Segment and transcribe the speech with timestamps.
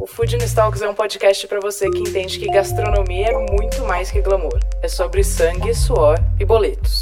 [0.00, 4.12] O Food Talks é um podcast para você que entende que gastronomia é muito mais
[4.12, 4.60] que glamour.
[4.80, 7.00] É sobre sangue, suor e boletos.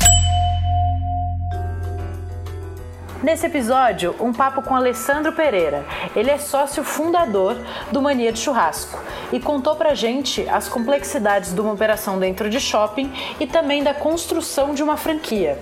[3.22, 5.85] Nesse episódio, um papo com Alessandro Pereira.
[6.16, 7.54] Ele é sócio fundador
[7.93, 8.99] do Mania de Churrasco
[9.30, 13.93] e contou pra gente as complexidades de uma operação dentro de shopping e também da
[13.93, 15.58] construção de uma franquia.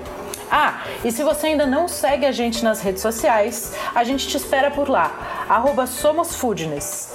[0.48, 4.36] Ah, e se você ainda não segue a gente nas redes sociais, a gente te
[4.36, 7.13] espera por lá, arroba SomosFoodness.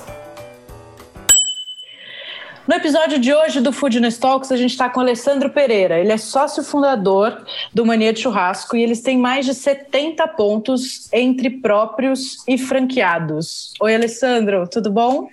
[2.70, 5.98] No episódio de hoje do Foodness Talks, a gente está com o Alessandro Pereira.
[5.98, 11.12] Ele é sócio fundador do Mania de Churrasco e eles têm mais de 70 pontos
[11.12, 13.74] entre próprios e franqueados.
[13.82, 15.28] Oi, Alessandro, tudo bom?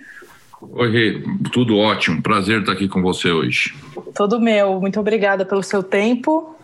[0.59, 2.23] Oi, Rê, tudo ótimo.
[2.23, 3.75] Prazer estar aqui com você hoje.
[4.15, 4.81] Todo meu.
[4.81, 6.55] Muito obrigada pelo seu tempo.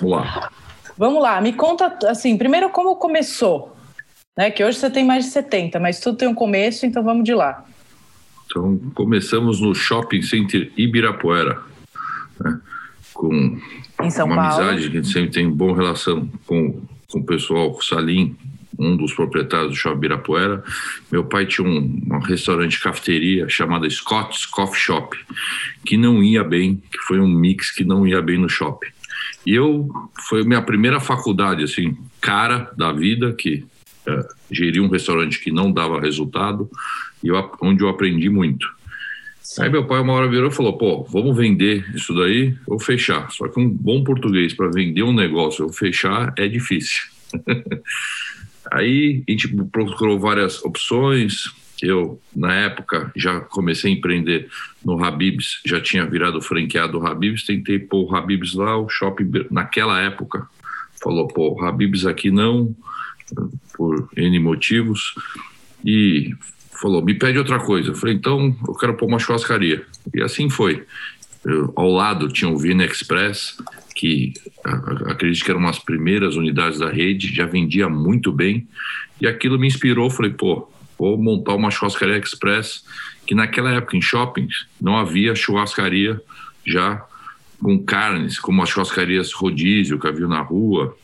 [0.00, 0.52] Olá.
[0.96, 3.74] Vamos lá, me conta assim, primeiro como começou,
[4.36, 4.52] né?
[4.52, 7.34] Que hoje você tem mais de 70, mas tudo tem um começo, então vamos de
[7.34, 7.64] lá.
[8.54, 11.60] Então, começamos no Shopping Center Ibirapuera,
[12.38, 12.60] né,
[13.12, 14.40] com uma Paulo.
[14.40, 18.36] amizade, a gente sempre tem boa relação com, com o pessoal, Salim,
[18.78, 20.62] um dos proprietários do Shopping Ibirapuera.
[21.10, 25.18] Meu pai tinha um, um restaurante cafeteria chamada Scott's Coffee Shop,
[25.84, 28.92] que não ia bem, que foi um mix que não ia bem no shopping.
[29.44, 29.88] E eu,
[30.28, 33.66] foi a minha primeira faculdade, assim, cara da vida, que
[34.06, 36.70] é, um restaurante que não dava resultado,
[37.28, 38.66] eu, onde eu aprendi muito.
[39.40, 39.62] Sim.
[39.62, 43.30] Aí meu pai uma hora virou e falou, pô, vamos vender isso daí ou fechar.
[43.30, 47.02] Só que um bom português para vender um negócio ou fechar é difícil.
[48.72, 51.52] Aí a gente procurou várias opções.
[51.82, 54.48] Eu, na época, já comecei a empreender
[54.82, 59.30] no Habibs, já tinha virado franqueado do Habibs, tentei pôr o Habibs lá, o shopping,
[59.50, 60.48] naquela época,
[61.02, 62.74] falou, pô, o Habibs aqui não,
[63.76, 65.14] por N motivos,
[65.84, 66.34] e
[66.80, 67.90] falou, me pede outra coisa.
[67.90, 69.84] Eu falei, então eu quero pôr uma churrascaria.
[70.14, 70.84] E assim foi.
[71.44, 73.56] Eu, ao lado tinha o Vina Express,
[73.94, 74.32] que
[75.06, 78.66] acredito que eram umas primeiras unidades da rede, já vendia muito bem.
[79.20, 80.68] E aquilo me inspirou, falei, pô,
[80.98, 82.84] vou montar uma churrascaria express,
[83.26, 86.20] que naquela época em shoppings não havia churrascaria
[86.66, 87.04] já
[87.60, 90.96] com carnes, como as churrascarias rodízio que havia na rua,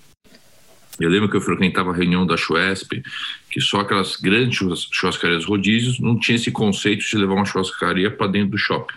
[0.99, 3.03] eu lembro que eu frequentava a reunião da Chuesp,
[3.51, 4.59] que só aquelas grandes
[4.91, 8.95] churrascarias rodízios não tinha esse conceito de levar uma churrascaria para dentro do shopping.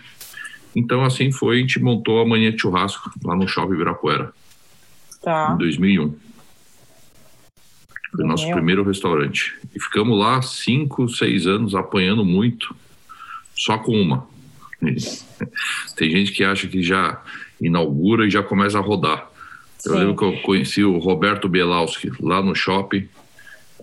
[0.76, 4.32] Então, assim foi, a gente montou a Mania de Churrasco lá no Shopping Ibirapuera,
[5.22, 5.52] tá.
[5.54, 6.16] em 2001.
[8.10, 9.54] Foi o nosso primeiro restaurante.
[9.74, 12.74] E ficamos lá cinco, seis anos apanhando muito,
[13.54, 14.26] só com uma.
[15.96, 17.22] Tem gente que acha que já
[17.60, 19.30] inaugura e já começa a rodar.
[19.86, 19.98] Eu Sim.
[19.98, 23.06] lembro que eu conheci o Roberto Belauski lá no shopping.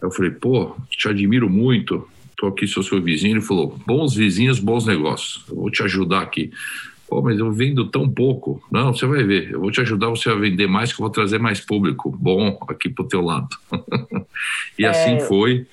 [0.02, 2.08] Eu falei, pô, te admiro muito.
[2.36, 3.34] Tô aqui, sou seu vizinho.
[3.34, 5.44] Ele falou, bons vizinhos, bons negócios.
[5.48, 6.52] Eu vou te ajudar aqui.
[7.08, 8.64] Pô, mas eu vendo tão pouco.
[8.72, 9.52] Não, você vai ver.
[9.52, 12.58] Eu vou te ajudar você a vender mais, que eu vou trazer mais público bom
[12.68, 13.50] aqui pro teu lado.
[14.80, 15.68] e é, assim foi.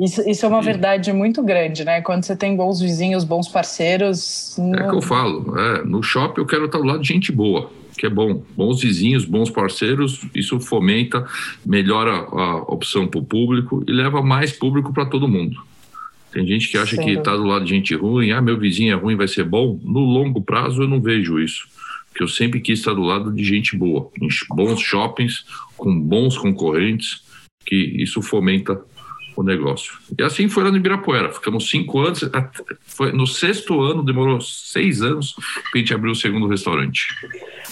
[0.00, 0.64] Isso, isso é uma e...
[0.64, 2.00] verdade muito grande, né?
[2.00, 4.56] Quando você tem bons vizinhos, bons parceiros.
[4.58, 4.74] Não...
[4.74, 5.56] É que eu falo.
[5.56, 8.44] É, no shopping eu quero estar do lado de gente boa que é bom.
[8.56, 11.26] Bons vizinhos, bons parceiros, isso fomenta,
[11.64, 15.60] melhora a opção para o público e leva mais público para todo mundo.
[16.32, 17.04] Tem gente que acha Sim.
[17.04, 19.78] que está do lado de gente ruim, ah, meu vizinho é ruim, vai ser bom.
[19.82, 21.66] No longo prazo eu não vejo isso,
[22.08, 25.44] porque eu sempre quis estar do lado de gente boa, em bons shoppings,
[25.76, 27.22] com bons concorrentes,
[27.66, 28.80] que isso fomenta
[29.42, 29.94] o negócio.
[30.18, 31.32] E assim foi lá no Ibirapuera.
[31.32, 32.20] Ficamos cinco anos.
[32.84, 35.42] Foi no sexto ano, demorou seis anos para
[35.74, 37.06] a gente abrir o segundo restaurante.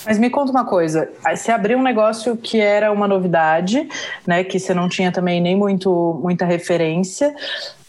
[0.05, 1.11] Mas me conta uma coisa.
[1.35, 3.89] Você abriu um negócio que era uma novidade,
[4.27, 4.45] né?
[4.45, 7.35] Que você não tinha também nem muito, muita referência.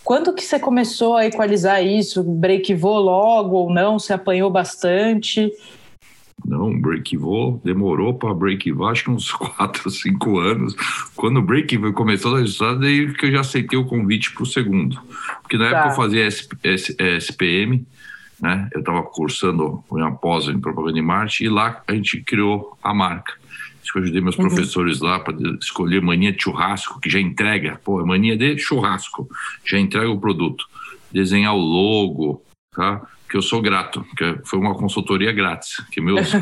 [0.03, 2.23] Quando que você começou a equalizar isso?
[2.23, 3.99] Breakivou logo ou não?
[3.99, 5.51] Você apanhou bastante?
[6.51, 10.75] Não, Breakivou demorou para Breakivar, acho que uns 4, 5 anos.
[11.15, 14.45] Quando o Breakivou começou a resultado, daí que eu já aceitei o convite para o
[14.45, 14.99] segundo.
[15.41, 15.77] Porque na tá.
[15.77, 17.87] época eu fazia SPM,
[18.41, 18.67] né?
[18.73, 22.93] Eu estava cursando uma pós em propaganda de marketing e lá a gente criou a
[22.93, 23.33] marca.
[23.81, 24.47] Acho que eu ajudei meus uhum.
[24.49, 29.29] professores lá para escolher mania de churrasco, que já entrega, pô, é mania de churrasco,
[29.65, 30.65] já entrega o produto.
[31.11, 32.43] Desenhar o logo,
[32.75, 33.01] tá?
[33.31, 36.31] Que eu sou grato, que foi uma consultoria grátis, que meus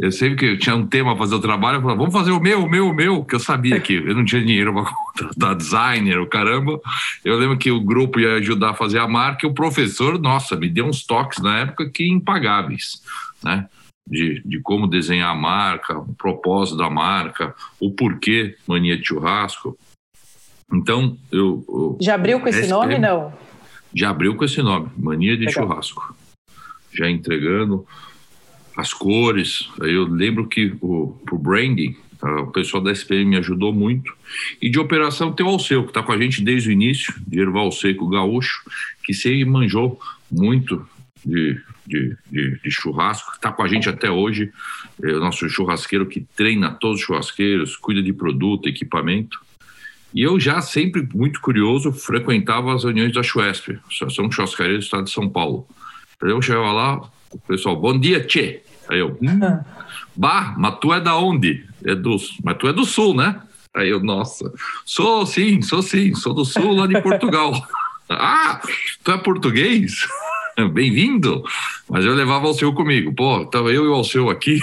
[0.00, 2.32] Eu sempre que eu tinha um tema para fazer o trabalho, eu falava, vamos fazer
[2.32, 4.90] o meu, o meu, o meu, que eu sabia que eu não tinha dinheiro para
[4.90, 6.80] contratar designer, o caramba.
[7.24, 10.56] Eu lembro que o grupo ia ajudar a fazer a marca e o professor, nossa,
[10.56, 13.00] me deu uns toques na época que impagáveis,
[13.44, 13.68] né?
[14.04, 19.78] De, de como desenhar a marca, o propósito da marca, o porquê mania de churrasco.
[20.72, 21.64] Então, eu.
[21.68, 23.32] eu Já abriu com esse nome, não?
[23.94, 25.66] Já abriu com esse nome, Mania de Legal.
[25.66, 26.16] Churrasco.
[26.92, 27.86] Já entregando
[28.76, 29.68] as cores.
[29.80, 34.12] Aí eu lembro que o pro branding, o pessoal da SPM me ajudou muito.
[34.60, 37.40] E de operação tem o Alceu, que está com a gente desde o início, de
[37.40, 38.62] Erval Seco Gaúcho,
[39.04, 40.00] que sempre manjou
[40.30, 40.86] muito
[41.24, 44.50] de, de, de, de churrasco, está com a gente até hoje.
[45.02, 49.40] É o nosso churrasqueiro que treina todos os churrasqueiros, cuida de produto, equipamento.
[50.14, 55.04] E eu já sempre muito curioso frequentava as reuniões da Chuesp, Associação Churrascaria do Estado
[55.04, 55.66] de São Paulo.
[56.20, 57.00] Eu chegava lá,
[57.30, 58.62] o pessoal, bom dia, Tchê.
[58.88, 59.60] Aí eu, hum,
[60.14, 61.66] bah, mas tu é da onde?
[61.84, 63.40] É do, mas tu é do Sul, né?
[63.74, 64.52] Aí eu, nossa,
[64.84, 67.52] sou sim, sou sim, sou do Sul, lá de Portugal.
[68.10, 68.60] ah,
[69.02, 70.06] tu é português?
[70.72, 71.42] Bem-vindo!
[71.88, 73.14] Mas eu levava o seu comigo.
[73.14, 74.60] Pô, tava eu e o Alceu aqui,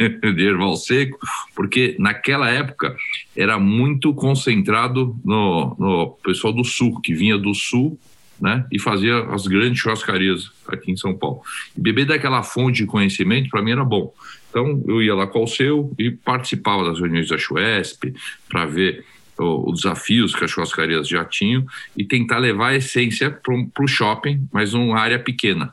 [0.34, 1.18] de Erval Seco,
[1.54, 2.96] porque naquela época
[3.36, 7.98] era muito concentrado no, no pessoal do Sul, que vinha do Sul
[8.40, 8.64] né?
[8.72, 11.42] E fazia as grandes churrascarias aqui em São Paulo.
[11.76, 14.14] E beber daquela fonte de conhecimento, para mim, era bom.
[14.48, 18.14] Então, eu ia lá com o seu e participava das reuniões da Chuesp
[18.48, 19.04] para ver
[19.38, 21.64] os desafios que as churrascarias já tinham
[21.96, 25.72] e tentar levar a essência para o shopping, mas numa área pequena.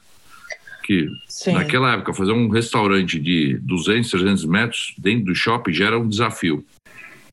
[0.87, 1.51] Que Sim.
[1.51, 6.07] naquela época, fazer um restaurante de 200, 300 metros dentro do shopping já era um
[6.07, 6.65] desafio.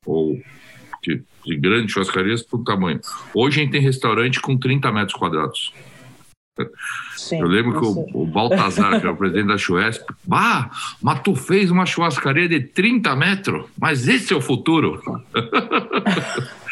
[0.04, 0.42] Ou
[1.00, 3.00] que de grandes churrascarias por tamanho.
[3.32, 5.72] Hoje a gente tem restaurante com 30 metros quadrados.
[7.16, 11.20] Sim, eu lembro que o, o, Baltazar, que era o presidente da Chuesp, bah, mas
[11.20, 15.00] tu fez uma churrascaria de 30 metros, mas esse é o futuro.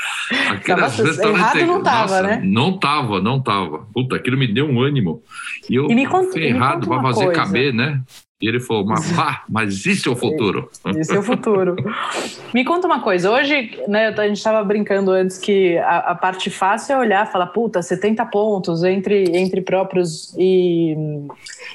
[0.50, 2.40] Aquelas errado não estava, né?
[2.44, 3.86] Não estava, não estava.
[3.92, 5.22] Puta, aquilo me deu um ânimo.
[5.68, 7.40] E eu e me conta, errado para fazer coisa.
[7.40, 8.00] caber, né?
[8.42, 10.68] E ele falou, mas, ah, mas isso é o futuro.
[10.98, 11.76] Isso é o futuro.
[12.52, 16.50] Me conta uma coisa, hoje, né, a gente estava brincando antes que a, a, parte
[16.50, 20.96] fácil é olhar e falar, puta, 70 pontos entre, entre próprios e,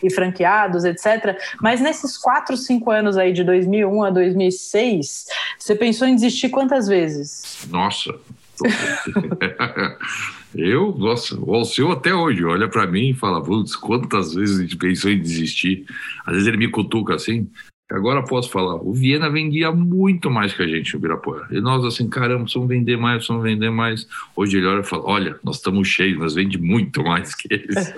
[0.03, 1.39] e franqueados, etc.
[1.61, 5.25] Mas nesses 4, 5 anos aí, de 2001 a 2006,
[5.57, 7.65] você pensou em desistir quantas vezes?
[7.71, 8.13] Nossa,
[10.57, 14.61] Eu, nossa, o Alceu até hoje olha para mim e fala: Putz, quantas vezes a
[14.63, 15.85] gente pensou em desistir?
[16.25, 17.47] Às vezes ele me cutuca assim.
[17.91, 21.47] Agora posso falar: o Viena vendia muito mais que a gente no Ibirapuera.
[21.51, 24.07] E nós, assim, caramba, precisamos vender mais, precisamos vender mais.
[24.35, 27.93] Hoje ele olha e fala: Olha, nós estamos cheios, nós vende muito mais que eles.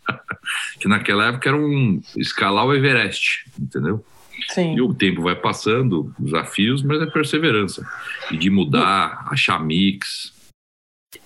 [0.80, 4.02] que naquela época era um escalar o Everest, entendeu?
[4.48, 4.74] Sim.
[4.74, 7.86] E o tempo vai passando, desafios, mas é perseverança.
[8.30, 10.29] E de mudar, achar mix,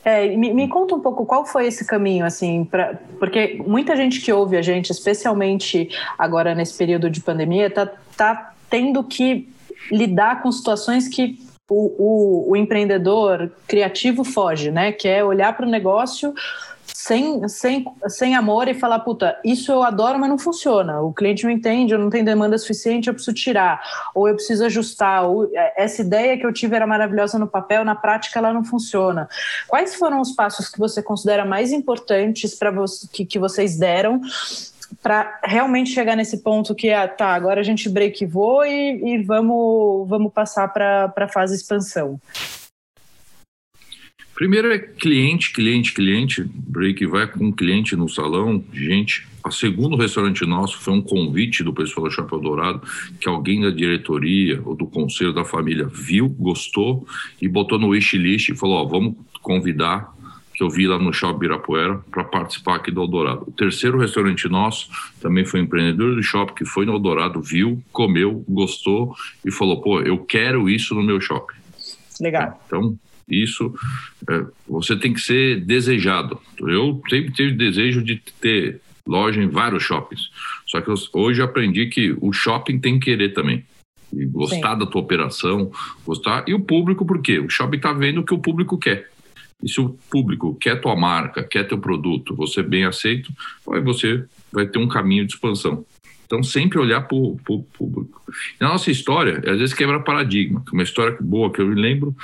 [0.04, 4.20] é, me, me, conta um pouco qual foi esse caminho, assim, pra, porque muita gente
[4.20, 5.88] que ouve a gente, especialmente
[6.18, 9.48] agora nesse período de pandemia, tá, tá tendo que
[9.90, 11.38] lidar com situações que
[11.68, 14.92] o, o, o empreendedor criativo foge, né?
[14.92, 16.34] Que é olhar para o negócio
[17.04, 21.02] sem, sem, sem amor e falar, puta, isso eu adoro, mas não funciona.
[21.02, 23.82] O cliente não entende, eu não tenho demanda suficiente, eu preciso tirar,
[24.14, 25.28] ou eu preciso ajustar.
[25.28, 28.64] Ou, é, essa ideia que eu tive era maravilhosa no papel, na prática ela não
[28.64, 29.28] funciona.
[29.68, 32.72] Quais foram os passos que você considera mais importantes para
[33.12, 34.22] que, que vocês deram
[35.02, 39.22] para realmente chegar nesse ponto que ah, tá, agora a gente break voa e, e
[39.22, 42.18] vamos, vamos passar para a fase expansão?
[44.34, 46.42] Primeiro é cliente, cliente, cliente.
[46.42, 49.26] Break vai com cliente no salão, gente.
[49.44, 52.82] A segundo restaurante nosso foi um convite do pessoal do Chapéu Dourado,
[53.20, 57.06] que alguém da diretoria ou do conselho da família viu, gostou
[57.40, 60.12] e botou no wishlist e falou: ó, vamos convidar
[60.54, 63.44] que eu vi lá no Shopping Birapuera para participar aqui do Eldorado.
[63.46, 64.88] O terceiro restaurante nosso
[65.20, 69.14] também foi um empreendedor do shopping que foi no Eldorado, viu, comeu, gostou
[69.44, 71.56] e falou: pô, eu quero isso no meu shopping.
[72.20, 72.62] Legal.
[72.66, 73.74] Então, isso
[74.28, 76.40] é, você tem que ser desejado.
[76.60, 80.30] Eu sempre tive desejo de ter loja em vários shoppings.
[80.66, 83.64] Só que eu, hoje aprendi que o shopping tem que querer também.
[84.12, 84.78] E gostar Sim.
[84.78, 85.72] da tua operação,
[86.06, 86.44] gostar.
[86.46, 87.38] E o público, por quê?
[87.38, 89.10] O shopping está vendo o que o público quer.
[89.62, 93.32] E se o público quer tua marca, quer teu produto, você bem aceito,
[93.72, 95.84] aí você vai ter um caminho de expansão.
[96.26, 97.38] Então, sempre olhar para o
[97.76, 98.22] público.
[98.58, 100.64] Na nossa história, às vezes quebra paradigma.
[100.72, 102.14] Uma história boa que eu me lembro,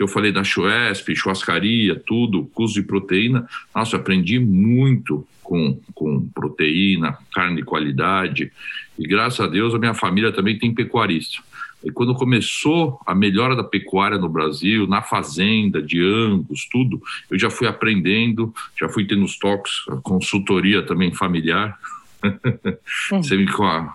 [0.00, 3.46] que eu falei da Chuesp, churrascaria, tudo, custo de proteína.
[3.74, 8.50] Nossa, aprendi muito com, com proteína, carne de qualidade.
[8.98, 11.42] E graças a Deus a minha família também tem pecuarista.
[11.84, 16.98] E quando começou a melhora da pecuária no Brasil, na fazenda, de Angus, tudo,
[17.30, 21.78] eu já fui aprendendo, já fui tendo os toques, consultoria também familiar.
[23.12, 23.92] Você me falou,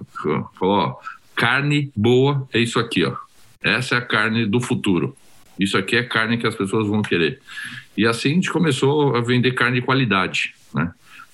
[0.61, 0.95] ó,
[1.35, 3.15] carne boa é isso aqui, ó.
[3.63, 5.17] Essa é a carne do futuro.
[5.59, 7.39] Isso aqui é carne que as pessoas vão querer.
[7.97, 10.91] E assim a gente começou a vender carne de qualidade, né?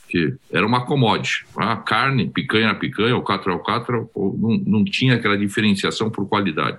[0.08, 1.46] Que era uma commodity.
[1.56, 6.78] A carne, picanha era picanha, é o quatro, não, não tinha aquela diferenciação por qualidade.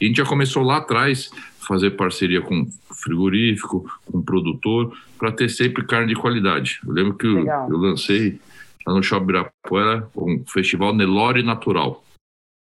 [0.00, 1.30] E a gente já começou lá atrás
[1.68, 2.66] fazer parceria com
[3.02, 6.80] frigorífico, com produtor, para ter sempre carne de qualidade.
[6.86, 8.40] Eu lembro que eu, eu, lancei
[8.86, 12.02] lá no Shopping Ibirapuera um festival Nelore Natural.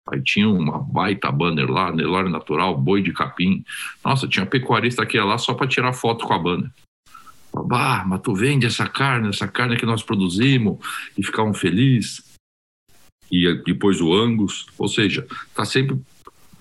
[0.08, 3.64] Aí tinha uma baita banner lá, Nelore Natural, boi de capim.
[4.04, 6.70] Nossa, tinha pecuarista que ia lá só para tirar foto com a banner.
[7.52, 10.78] Bah, mas tu vende essa carne, essa carne que nós produzimos
[11.18, 12.22] e ficavam felizes.
[13.32, 15.98] E depois o Angus, ou seja, está sempre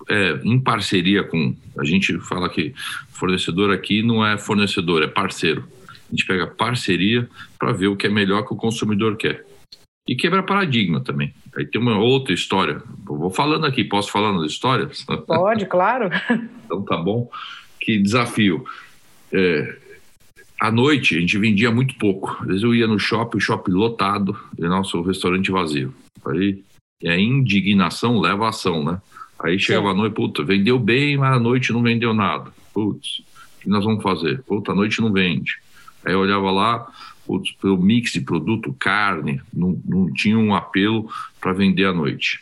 [0.08, 1.54] é, em parceria com.
[1.78, 2.74] A gente fala que
[3.10, 5.68] fornecedor aqui não é fornecedor, é parceiro.
[5.88, 9.44] A gente pega parceria para ver o que é melhor que o consumidor quer
[10.06, 11.34] e quebra paradigma também.
[11.56, 12.82] Aí tem uma outra história.
[13.08, 15.04] Eu vou falando aqui, posso falando das histórias?
[15.26, 16.10] Pode, claro.
[16.64, 17.28] então tá bom.
[17.80, 18.64] Que desafio.
[19.32, 19.76] É,
[20.60, 22.36] à noite a gente vendia muito pouco.
[22.40, 25.92] Às vezes eu ia no shopping, o shopping lotado e nosso restaurante vazio.
[26.26, 26.62] Aí
[27.04, 29.00] a indignação leva a ação, né?
[29.38, 29.92] Aí chegava Sim.
[29.92, 32.50] a noite, puta, vendeu bem, mas à noite não vendeu nada.
[32.72, 33.20] Putz,
[33.58, 34.42] o que nós vamos fazer?
[34.44, 35.58] Puta, à noite não vende.
[36.04, 36.86] Aí eu olhava lá,
[37.60, 42.40] pelo mix de produto, carne, não, não tinha um apelo para vender à noite.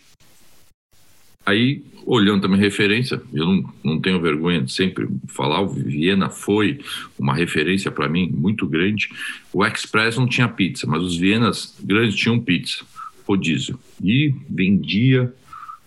[1.46, 6.80] Aí, olhando também referência, eu não, não tenho vergonha de sempre falar, o Viena foi
[7.18, 9.08] uma referência para mim muito grande.
[9.52, 12.84] O Express não tinha pizza, mas os Vienas grandes tinham pizza,
[13.26, 13.78] rodízio.
[14.02, 15.34] E vendia.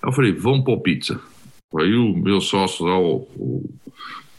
[0.02, 1.20] Aí eu falei, vamos pôr pizza.
[1.76, 3.70] Aí o meu sócio lá, o, o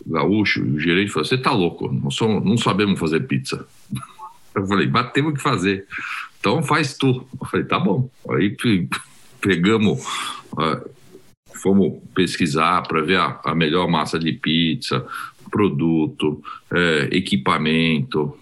[0.06, 3.66] gaúcho, o gerente falou, você tá louco, não, não sabemos fazer pizza.
[4.54, 5.86] Eu falei, mas temos que fazer.
[6.40, 7.26] Então faz tu.
[7.40, 8.10] Eu falei, tá bom.
[8.30, 8.56] Aí
[9.40, 10.04] pegamos,
[11.62, 15.06] fomos pesquisar para ver a, a, melhor massa de pizza,
[15.50, 18.36] produto, é, equipamento.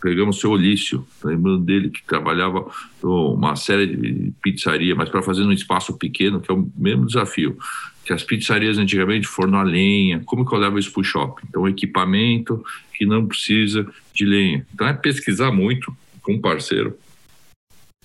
[0.00, 2.70] Pegamos o seu Olício, lembrando dele que trabalhava
[3.02, 7.56] uma série de pizzaria, mas para fazer num espaço pequeno, que é o mesmo desafio
[8.04, 11.46] que as pizzarias antigamente forno a lenha, como que eu levo isso para o shopping?
[11.48, 14.66] Então, equipamento que não precisa de lenha.
[14.74, 16.98] Então, é pesquisar muito com um parceiro.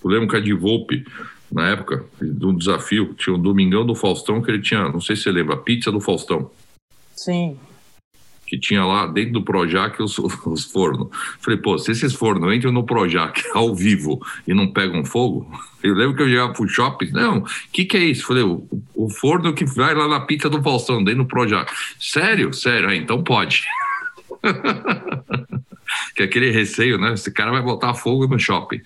[0.02, 1.04] Eu lembro que a Divolpe,
[1.52, 5.14] na época, de um desafio, tinha um Domingão do Faustão que ele tinha, não sei
[5.14, 6.50] se você lembra, pizza do Faustão.
[7.14, 7.58] Sim
[8.50, 11.08] que tinha lá dentro do Projac os, os fornos.
[11.38, 15.48] Falei, pô, se esses fornos entram no Projac ao vivo e não pegam fogo,
[15.84, 18.26] eu lembro que eu chegava pro shopping, não, o que que é isso?
[18.26, 21.72] Falei, o, o, forno que vai lá na pizza do Faustão, dentro do Projac.
[22.00, 22.52] Sério?
[22.52, 23.62] Sério, ah, então pode.
[26.16, 27.14] que é aquele receio, né?
[27.14, 28.80] Esse cara vai botar fogo no shopping.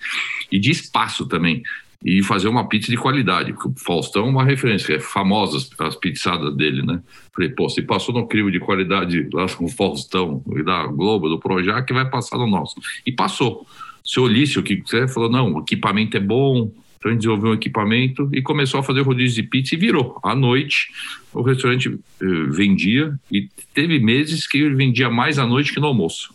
[0.51, 1.63] E de espaço também
[2.05, 3.51] e fazer uma pizza de qualidade.
[3.51, 7.01] O Faustão é uma referência, é famosa as pizzadas dele, né?
[7.33, 11.27] Falei, pô, se passou no crivo de qualidade lá com o Faustão e da Globo,
[11.27, 12.75] do Projac, vai passar no nosso.
[13.03, 13.65] E passou.
[14.03, 17.55] Seu Olício, que você falou, não, o equipamento é bom, então a gente desenvolveu um
[17.55, 20.19] equipamento e começou a fazer rodízio de pizza e virou.
[20.23, 20.91] À noite,
[21.33, 25.87] o restaurante eh, vendia e teve meses que ele vendia mais à noite que no
[25.87, 26.34] almoço.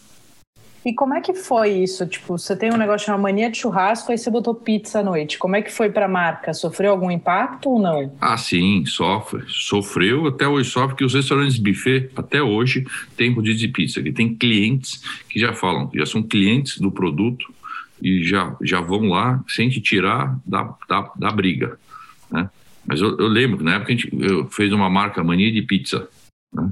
[0.85, 2.07] E como é que foi isso?
[2.07, 5.39] Tipo, você tem um negócio chamado mania de churrasco, aí você botou pizza à noite.
[5.39, 6.55] Como é que foi para a marca?
[6.55, 8.17] Sofreu algum impacto ou não?
[8.19, 9.45] Ah, sim, sofre.
[9.47, 14.03] Sofreu, até hoje sofre, porque os restaurantes buffet, até hoje, têm rodízio de pizza.
[14.03, 17.53] Que tem clientes que já falam, já são clientes do produto
[18.03, 21.79] e já, já vão lá sem te tirar da, da, da briga.
[22.31, 22.49] Né?
[22.87, 24.11] Mas eu, eu, lembro que na época a gente
[24.51, 26.09] fez uma marca mania de pizza.
[26.53, 26.71] Né?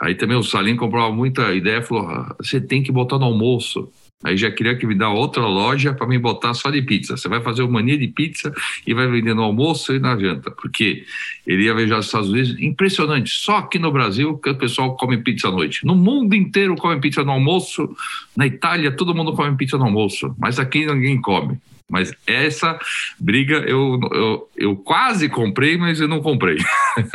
[0.00, 3.90] Aí também o Salim comprava muita ideia, falou: ah, você tem que botar no almoço.
[4.24, 7.16] Aí já queria que me dá outra loja para me botar só de pizza.
[7.16, 8.52] Você vai fazer uma mania de pizza
[8.86, 10.50] e vai vender no almoço e na janta.
[10.50, 11.04] Porque
[11.46, 12.56] ele ia viajar os Estados Unidos.
[12.58, 13.30] Impressionante.
[13.30, 15.84] Só aqui no Brasil que o pessoal come pizza à noite.
[15.84, 17.94] No mundo inteiro come pizza no almoço.
[18.34, 20.34] Na Itália todo mundo come pizza no almoço.
[20.38, 21.58] Mas aqui ninguém come.
[21.88, 22.76] Mas essa
[23.18, 26.56] briga eu, eu, eu quase comprei, mas eu não comprei.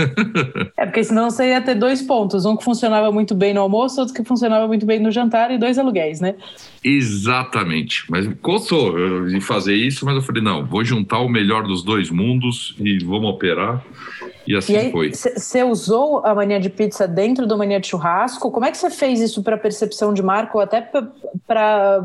[0.77, 3.99] é, porque senão você ia ter dois pontos: um que funcionava muito bem no almoço,
[3.99, 6.35] outro que funcionava muito bem no jantar e dois aluguéis, né?
[6.81, 8.05] Exatamente.
[8.09, 12.09] Mas custou de fazer isso, mas eu falei: não, vou juntar o melhor dos dois
[12.09, 13.83] mundos e vamos operar.
[14.47, 15.11] E assim e aí, foi.
[15.13, 18.49] Você usou a mania de pizza dentro do mania de churrasco?
[18.49, 20.81] Como é que você fez isso para percepção de marca ou até
[21.45, 22.01] para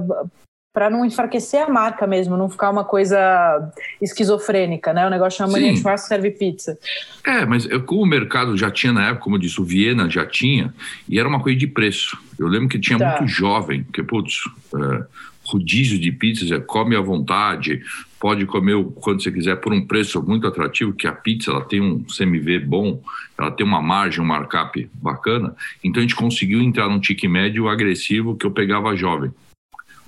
[0.76, 5.06] para não enfraquecer a marca mesmo, não ficar uma coisa esquizofrênica, né?
[5.06, 6.78] O negócio chama mania de churrasco serve pizza.
[7.24, 10.26] É, mas como o mercado já tinha na época, como eu disse, o Viena já
[10.26, 10.74] tinha,
[11.08, 12.18] e era uma coisa de preço.
[12.38, 13.16] Eu lembro que tinha tá.
[13.16, 14.42] muito jovem, porque, putz,
[14.74, 15.04] é,
[15.46, 17.80] rodízio de pizzas, é, come à vontade,
[18.20, 21.64] pode comer o quanto você quiser por um preço muito atrativo, que a pizza ela
[21.64, 23.00] tem um CMV bom,
[23.38, 25.56] ela tem uma margem, um markup bacana.
[25.82, 29.32] Então a gente conseguiu entrar num tique médio agressivo que eu pegava jovem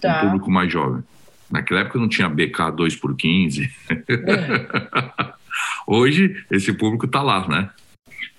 [0.00, 0.18] tá.
[0.18, 1.02] um público mais jovem.
[1.50, 3.70] Naquela época não tinha BK 2 por 15.
[3.90, 5.32] É.
[5.86, 7.70] Hoje esse público está lá, né?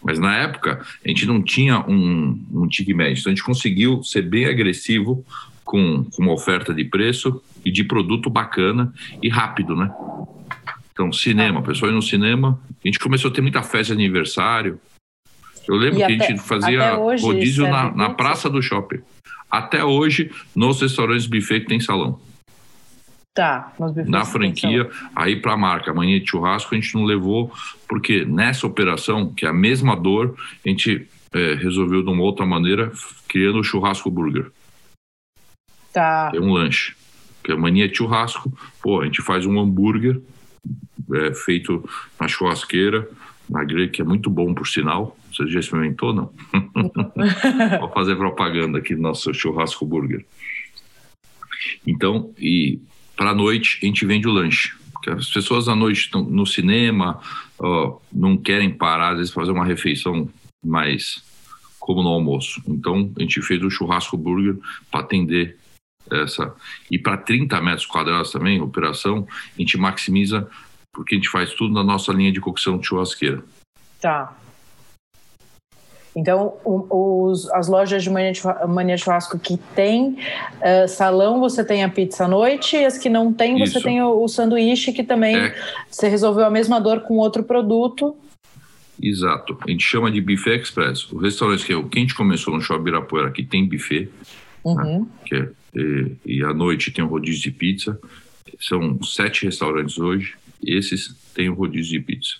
[0.01, 4.03] Mas na época a gente não tinha um, um tique médio, então a gente conseguiu
[4.03, 5.25] ser bem agressivo
[5.65, 9.91] com, com uma oferta de preço e de produto bacana e rápido, né?
[10.93, 14.01] Então, cinema, a pessoa ia no cinema, a gente começou a ter muita festa de
[14.01, 14.79] aniversário.
[15.67, 19.01] Eu lembro e que até, a gente fazia rodízio na, na praça do shopping
[19.49, 22.19] até hoje nos restaurantes buffet que tem salão.
[23.33, 23.73] Tá,
[24.07, 27.53] na franquia, aí para a marca Mania de Churrasco, a gente não levou,
[27.87, 32.45] porque nessa operação, que é a mesma dor, a gente é, resolveu de uma outra
[32.45, 32.91] maneira,
[33.27, 34.51] criando o churrasco burger.
[35.93, 36.31] Tá.
[36.33, 36.95] É um lanche.
[37.43, 38.51] Que é mania de churrasco,
[38.81, 40.19] pô, a gente faz um hambúrguer
[41.13, 41.87] é, feito
[42.19, 43.07] na churrasqueira,
[43.49, 45.17] na grelha, que é muito bom, por sinal.
[45.39, 46.33] Você já experimentou, não?
[47.79, 50.25] Vou fazer propaganda aqui do nosso churrasco burger.
[51.87, 52.79] Então, e
[53.15, 54.73] para a noite a gente vende o lanche.
[54.91, 57.21] Porque as pessoas à noite estão no cinema,
[57.57, 60.29] ó, não querem parar, às vezes, fazer uma refeição
[60.65, 61.23] mais
[61.79, 62.61] como no almoço.
[62.67, 64.57] Então, a gente fez o churrasco burger
[64.91, 65.57] para atender
[66.11, 66.53] essa.
[66.91, 69.25] E para 30 metros quadrados também, operação,
[69.57, 70.49] a gente maximiza
[70.91, 73.41] porque a gente faz tudo na nossa linha de cocção de churrasqueira.
[74.01, 74.35] Tá.
[76.19, 80.17] Então, os, as lojas de mania, de mania churrasco que tem
[80.57, 84.01] uh, salão, você tem a pizza à noite, e as que não tem, você tem
[84.01, 85.55] o, o, sanduíche, que também é.
[85.89, 88.17] você resolveu a mesma dor com outro produto.
[89.01, 89.57] Exato.
[89.65, 91.09] A gente chama de buffet express.
[91.09, 94.05] O restaurante que, é o que a gente começou no Shopping Ibirapuera, que tem buffet,
[94.05, 94.09] né,
[94.65, 94.99] uhum.
[94.99, 95.05] né?
[95.25, 97.97] que é, e, e à noite tem o rodízio de pizza.
[98.59, 102.35] São sete restaurantes hoje, esses têm o rodízio de pizza.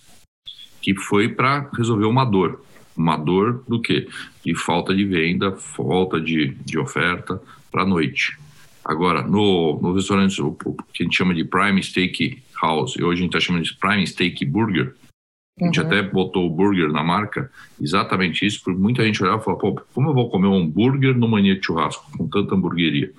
[0.82, 2.62] Que foi para resolver uma dor
[3.00, 4.08] uma dor do quê?
[4.46, 8.38] De falta de venda, falta de, de oferta para a noite.
[8.84, 13.04] Agora, no, no restaurante, o, o, que a gente chama de Prime Steak House, e
[13.04, 14.96] hoje a gente está chamando de Prime Steak Burger,
[15.62, 15.88] a gente uhum.
[15.88, 19.82] até botou o burger na marca, exatamente isso, porque muita gente olhava e falava, pô,
[19.94, 23.12] como eu vou comer um hambúrguer no mania de churrasco, com tanta hamburgueria?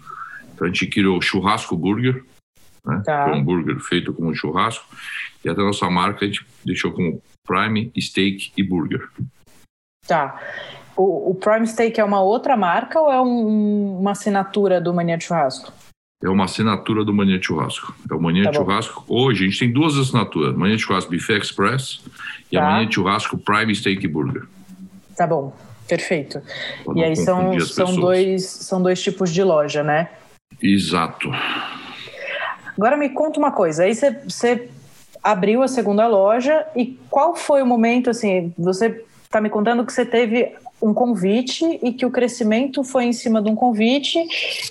[0.54, 2.24] Então a gente criou o churrasco burger,
[2.84, 3.02] né?
[3.04, 3.24] Tá.
[3.24, 4.86] Que é um hambúrguer feito como churrasco,
[5.44, 9.08] e até a nossa marca a gente deixou como Prime Steak e Burger.
[10.10, 10.40] Tá.
[10.96, 15.16] O, o, Prime Steak é uma outra marca ou é um, uma assinatura do Mania
[15.16, 15.72] de Churrasco?
[16.20, 17.94] É uma assinatura do Mania de Churrasco.
[18.10, 19.04] É o Mania tá de Churrasco.
[19.06, 22.00] Hoje a gente tem duas assinaturas: Mania de Churrasco Buffet Express
[22.50, 22.62] e tá.
[22.62, 24.42] a Mania de Churrasco Prime Steak Burger.
[25.16, 25.54] Tá bom,
[25.86, 26.42] perfeito.
[26.96, 30.10] e aí são, são, dois, são dois tipos de loja, né?
[30.60, 31.30] Exato.
[32.76, 33.84] Agora me conta uma coisa.
[33.84, 34.68] Aí você
[35.22, 38.52] abriu a segunda loja e qual foi o momento assim?
[38.58, 43.12] Você está me contando que você teve um convite e que o crescimento foi em
[43.12, 44.18] cima de um convite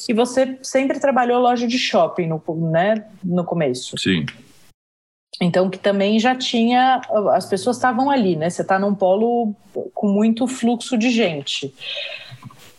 [0.07, 3.97] e você sempre trabalhou loja de shopping no, né, no começo.
[3.97, 4.25] Sim.
[5.41, 6.99] Então, que também já tinha.
[7.31, 8.49] As pessoas estavam ali, né?
[8.49, 9.55] Você está num polo
[9.93, 11.73] com muito fluxo de gente.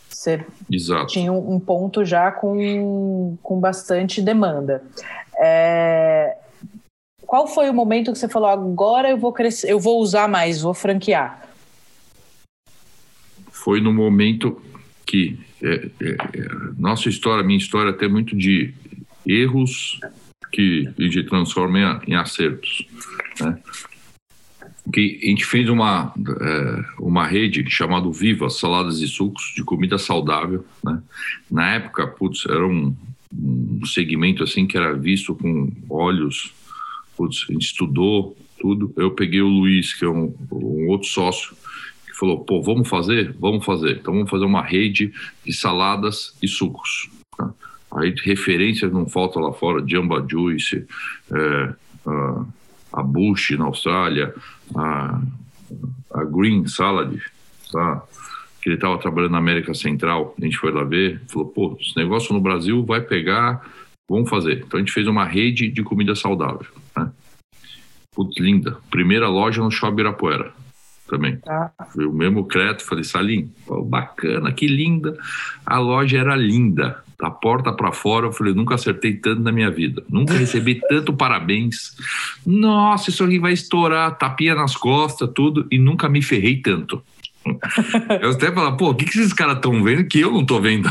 [0.07, 1.07] Você Exato.
[1.07, 4.83] tinha um ponto já com, com bastante demanda.
[5.39, 6.37] É...
[7.25, 10.61] Qual foi o momento que você falou, agora eu vou crescer, eu vou usar mais,
[10.61, 11.50] vou franquear?
[13.63, 14.61] Foi no momento
[15.05, 16.47] que é, é, é,
[16.77, 18.73] nossa história, minha história, tem muito de
[19.25, 19.99] erros
[20.51, 22.87] que a gente transforma em, em acertos.
[23.39, 23.57] Né?
[24.91, 29.97] Que a gente fez uma, é, uma rede chamada Viva Saladas e Sucos de comida
[29.97, 30.65] saudável.
[30.83, 31.01] Né?
[31.49, 32.95] Na época, putz, era um,
[33.31, 36.51] um segmento assim que era visto com olhos.
[37.15, 38.91] Putz, a gente estudou tudo.
[38.97, 41.55] Eu peguei o Luiz, que é um, um outro sócio,
[42.21, 43.35] falou, pô, vamos fazer?
[43.39, 43.97] Vamos fazer.
[43.97, 45.11] Então vamos fazer uma rede
[45.43, 47.09] de saladas e sucos.
[47.35, 47.51] Tá?
[47.95, 50.85] Aí referências não faltam lá fora, Jamba Juice,
[51.31, 51.73] é,
[52.05, 52.45] a,
[52.93, 54.35] a Bush na Austrália,
[54.75, 55.19] a,
[56.13, 57.17] a Green Salad,
[57.71, 58.03] tá?
[58.61, 61.97] que ele estava trabalhando na América Central, a gente foi lá ver, falou, pô, esse
[61.97, 63.67] negócio no Brasil vai pegar,
[64.07, 64.59] vamos fazer.
[64.59, 66.67] Então a gente fez uma rede de comida saudável.
[66.95, 67.11] Né?
[68.13, 68.77] Putz, linda.
[68.91, 70.60] Primeira loja no Shopping Ibirapuera
[71.11, 71.37] também.
[71.47, 71.69] Ah.
[71.97, 73.51] o mesmo crédito, falei, Salim,
[73.85, 75.17] bacana, que linda.
[75.65, 79.69] A loja era linda, da porta para fora, eu falei, nunca acertei tanto na minha
[79.69, 80.03] vida.
[80.09, 81.95] Nunca recebi tanto parabéns.
[82.45, 87.03] Nossa, isso aqui vai estourar, tapinha nas costas, tudo, e nunca me ferrei tanto.
[88.21, 90.61] Eu até falo, pô, o que, que esses caras estão vendo que eu não tô
[90.61, 90.89] vendo?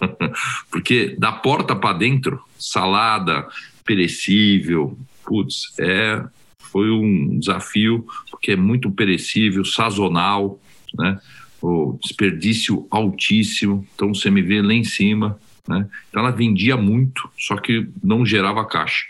[0.70, 3.46] Porque da porta para dentro, salada,
[3.84, 6.22] perecível, putz, é,
[6.70, 10.58] foi um desafio, porque é muito perecível, sazonal,
[10.96, 11.18] né?
[11.60, 15.86] O desperdício altíssimo, então você me vê lá em cima, né?
[16.08, 19.06] Então ela vendia muito, só que não gerava caixa.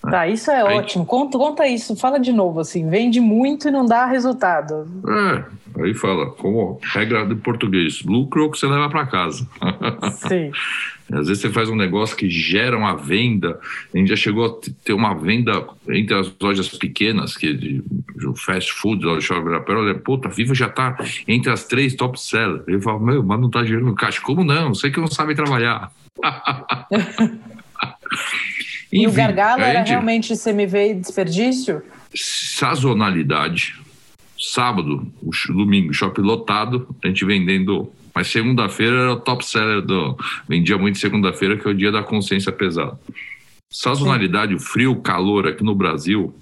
[0.00, 1.06] Tá, isso é aí, ótimo.
[1.06, 4.86] Conta, conta isso, fala de novo, assim, vende muito e não dá resultado.
[5.08, 9.46] É, aí fala, como regra de português, lucro é que você leva para casa.
[10.28, 10.50] Sim.
[11.12, 13.60] Às vezes você faz um negócio que gera uma venda,
[13.94, 18.40] a gente já chegou a ter uma venda entre as lojas pequenas, que de, de
[18.40, 20.96] fast food, loja Shopping Ibirapuera, olha, puta, a Viva já está
[21.28, 22.66] entre as três top sellers.
[22.66, 24.20] Ele fala, meu, mas não está gerando caixa.
[24.20, 24.74] Como não?
[24.74, 25.92] Sei que não sabe trabalhar.
[28.92, 29.88] E o gargalo era gente...
[29.88, 31.82] realmente CMV e desperdício?
[32.14, 33.74] Sazonalidade.
[34.38, 35.10] Sábado,
[35.48, 37.90] domingo, shopping lotado, a gente vendendo.
[38.14, 40.16] Mas segunda-feira era o top seller do.
[40.48, 42.98] Vendia muito segunda-feira, que é o dia da consciência pesada.
[43.70, 46.34] Sazonalidade, o frio, o calor aqui no Brasil,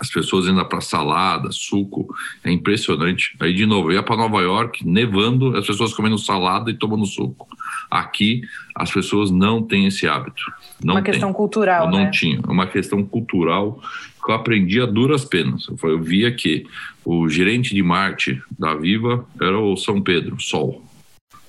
[0.00, 3.36] as pessoas indo para salada, suco, é impressionante.
[3.40, 7.06] Aí, de novo, eu ia para Nova York, nevando, as pessoas comendo salada e tomando
[7.06, 7.48] suco.
[7.90, 8.42] Aqui,
[8.74, 10.42] as pessoas não têm esse hábito.
[10.82, 11.12] Não uma tem.
[11.12, 12.10] questão cultural, eu não né?
[12.10, 12.40] tinha.
[12.46, 13.80] É uma questão cultural
[14.24, 15.66] que eu aprendi a duras penas.
[15.82, 16.66] Eu via que
[17.04, 20.84] o gerente de marketing da Viva era o São Pedro, Sol.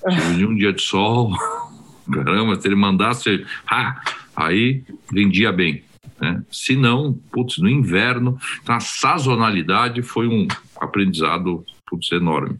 [0.08, 1.32] Se um dia de sol,
[2.12, 4.00] caramba, se ele mandasse, ah,
[4.36, 5.82] aí vendia bem.
[6.20, 6.42] Né?
[6.50, 10.46] Se não, putz, no inverno, então a sazonalidade foi um
[10.80, 12.58] aprendizado putz, enorme.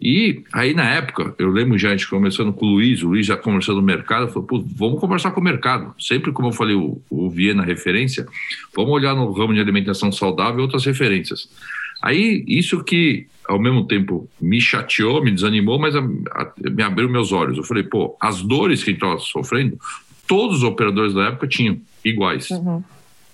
[0.00, 3.24] E aí, na época, eu lembro já a gente conversando com o Luiz, o Luiz
[3.24, 5.94] já conversando no mercado, falou, vamos conversar com o mercado.
[5.98, 8.26] Sempre, como eu falei, o, o Viena referência,
[8.74, 11.48] vamos olhar no ramo de alimentação saudável outras referências.
[12.04, 17.08] Aí, isso que ao mesmo tempo me chateou, me desanimou, mas a, a, me abriu
[17.08, 17.56] meus olhos.
[17.56, 19.78] Eu falei, pô, as dores que a gente estava sofrendo,
[20.26, 22.50] todos os operadores da época tinham iguais.
[22.50, 22.84] Uhum.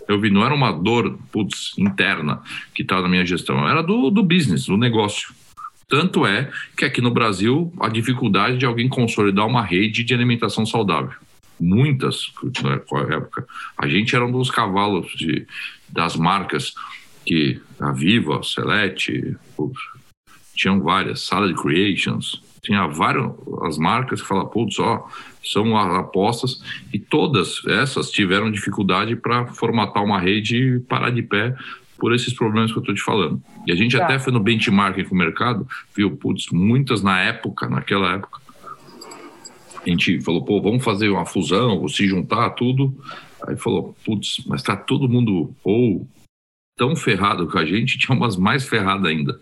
[0.07, 2.41] Eu vi, não era uma dor putz, interna
[2.73, 5.35] que estava na minha gestão, era do, do business, do negócio.
[5.89, 10.65] Tanto é que aqui no Brasil a dificuldade de alguém consolidar uma rede de alimentação
[10.65, 11.19] saudável.
[11.59, 12.75] Muitas, na
[13.17, 13.45] época.
[13.77, 15.45] A gente era um dos cavalos de,
[15.89, 16.73] das marcas
[17.31, 19.37] que a Viva, a Select,
[20.53, 23.31] tinham várias, Salad Creations, tinha várias
[23.63, 25.09] as marcas que falavam, putz, ó,
[25.45, 26.61] são apostas,
[26.93, 31.55] e todas essas tiveram dificuldade para formatar uma rede e parar de pé
[32.01, 33.41] por esses problemas que eu estou te falando.
[33.65, 34.07] E a gente tá.
[34.07, 38.41] até foi no benchmarking com o mercado, viu, putz, muitas na época, naquela época,
[39.87, 42.93] a gente falou, pô, vamos fazer uma fusão, ou se juntar, tudo.
[43.47, 46.09] Aí falou, putz, mas tá todo mundo ou
[46.81, 49.39] tão ferrado com a gente, tinha umas mais ferradas ainda.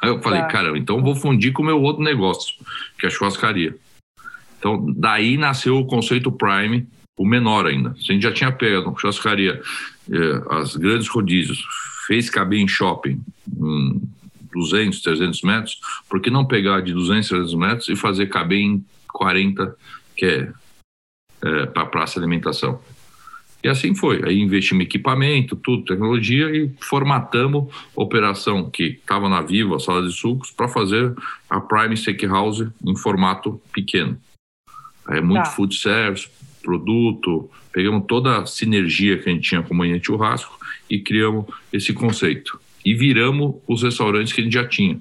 [0.00, 0.46] Aí eu falei, tá.
[0.46, 2.54] cara, então vou fundir com o meu outro negócio,
[2.96, 3.74] que é a churrascaria.
[4.56, 7.90] Então, daí nasceu o conceito Prime, o menor ainda.
[7.90, 9.60] A gente já tinha pego churrascaria,
[10.08, 11.64] eh, as grandes rodízios,
[12.06, 13.20] fez caber em shopping,
[13.56, 14.00] em
[14.54, 18.84] 200, 300 metros, por que não pegar de 200, 300 metros e fazer caber em
[19.12, 19.76] 40,
[20.16, 20.52] que é,
[21.42, 22.80] é para praça de alimentação?
[23.62, 24.22] E assim foi.
[24.24, 29.80] Aí investimos em equipamento, tudo, tecnologia e formatamos a operação que estava na Viva, a
[29.80, 31.14] sala de sucos, para fazer
[31.50, 34.16] a Prime Steakhouse em formato pequeno.
[35.08, 35.50] É muito tá.
[35.50, 36.28] food service,
[36.62, 41.46] produto, pegamos toda a sinergia que a gente tinha com a manhã churrasco e criamos
[41.72, 42.60] esse conceito.
[42.84, 45.00] E viramos os restaurantes que a gente já tinha.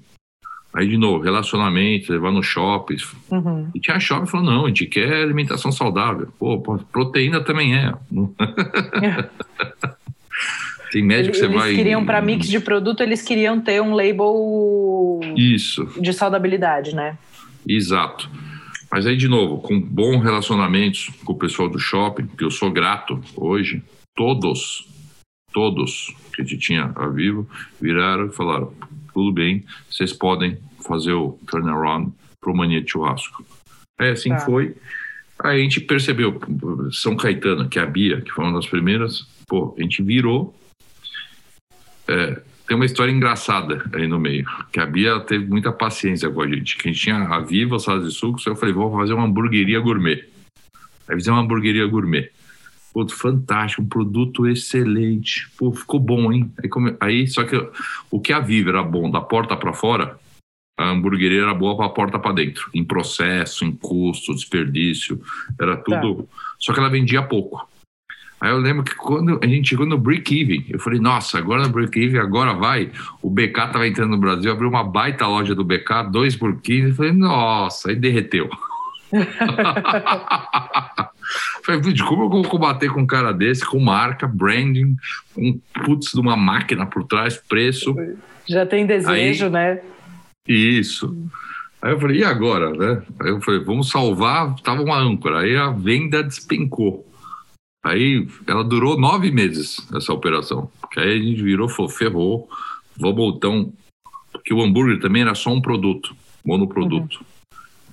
[0.78, 2.98] Aí, de novo, relacionamento, levar no shopping.
[3.32, 3.68] Uhum.
[3.74, 6.28] E tinha shopping falou: não, a gente quer alimentação saudável.
[6.38, 6.62] Pô,
[6.92, 7.92] proteína também é.
[10.92, 11.70] Tem médico que você vai.
[11.70, 15.20] Eles queriam, para mix de produto, eles queriam ter um label.
[15.36, 15.84] Isso.
[16.00, 17.18] De saudabilidade, né?
[17.68, 18.30] Exato.
[18.92, 22.70] Mas aí, de novo, com bons relacionamentos com o pessoal do shopping, que eu sou
[22.70, 23.82] grato hoje,
[24.16, 24.88] todos,
[25.52, 27.50] todos que a gente tinha a vivo,
[27.82, 28.72] viraram e falaram:
[29.18, 33.44] tudo bem, vocês podem fazer o turnaround para o Mania de Churrasco.
[34.00, 34.42] É, assim tá.
[34.42, 34.76] foi.
[35.40, 36.40] Aí a gente percebeu,
[36.92, 40.56] São Caetano, que é a Bia, que foi uma das primeiras, pô, a gente virou.
[42.08, 46.44] É, tem uma história engraçada aí no meio, que a Bia teve muita paciência com
[46.44, 49.14] a gente, que a gente tinha a Viva, Salas de Sucos, eu falei, vamos fazer
[49.14, 50.30] uma hamburgueria gourmet.
[51.08, 52.30] Aí fizemos uma hamburgueria gourmet.
[52.98, 55.48] Pô, fantástico, um produto excelente.
[55.56, 56.52] Pô, ficou bom, hein?
[56.64, 56.98] Aí, come...
[57.00, 57.56] aí só que
[58.10, 60.18] o que a Viva era bom da porta para fora,
[60.76, 65.22] a hamburgueria era boa para a porta para dentro, em processo, em custo, desperdício,
[65.62, 66.24] era tudo.
[66.24, 66.30] Tá.
[66.58, 67.70] Só que ela vendia pouco.
[68.42, 71.70] Aí eu lembro que quando a gente chegou no break-even, eu falei, nossa, agora no
[71.70, 72.92] break-even, agora vai.
[73.22, 76.90] O BK tava entrando no Brasil, abriu uma baita loja do BK, dois por 15.
[76.90, 78.50] Eu falei, nossa, aí derreteu.
[81.64, 84.96] falei, como eu vou combater com um cara desse, com marca, branding,
[85.34, 87.96] com putz de uma máquina por trás, preço.
[88.48, 89.82] Já tem desejo, aí, né?
[90.48, 91.16] Isso.
[91.82, 92.72] Aí eu falei, e agora?
[92.72, 93.04] Né?
[93.22, 95.40] Aí eu falei, vamos salvar, tava uma âncora.
[95.40, 97.06] Aí a venda despencou.
[97.84, 100.70] Aí ela durou nove meses, essa operação.
[100.82, 102.50] Porque aí a gente virou, falou, ferrou,
[102.98, 103.72] vamos então.
[104.32, 107.20] Porque o hambúrguer também era só um produto, monoproduto.
[107.20, 107.37] Uhum.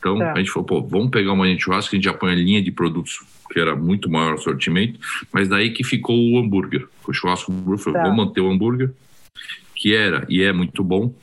[0.05, 0.33] Então tá.
[0.35, 2.31] a gente falou, pô, vamos pegar uma linha de churrasco que a gente já põe
[2.31, 5.01] a linha de produtos, que era muito maior o sortimento,
[5.33, 6.87] mas daí que ficou o hambúrguer.
[7.09, 8.03] O churrasco hambúrguer, tá.
[8.03, 8.93] vamos manter o hambúrguer,
[9.75, 11.15] que era e é muito bom.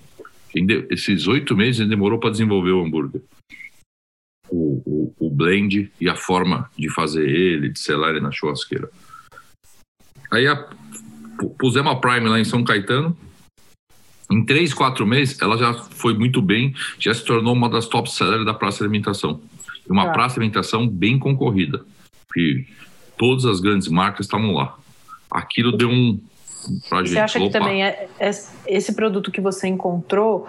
[0.90, 3.22] Esses oito meses demorou para desenvolver o hambúrguer
[4.50, 8.90] o, o, o, blend e a forma de fazer ele, de selar ele na churrasqueira.
[10.30, 10.68] Aí a,
[11.58, 13.18] pusemos a Prime lá em São Caetano.
[14.32, 18.12] Em três, quatro meses, ela já foi muito bem, já se tornou uma das top
[18.12, 19.42] sellers da praça de alimentação.
[19.90, 20.12] Uma tá.
[20.12, 21.84] praça de alimentação bem concorrida,
[22.34, 22.66] que
[23.18, 24.78] todas as grandes marcas estavam lá.
[25.30, 26.20] Aquilo deu um,
[26.90, 28.30] Pra você gente, acha que também é, é,
[28.68, 30.48] esse produto que você encontrou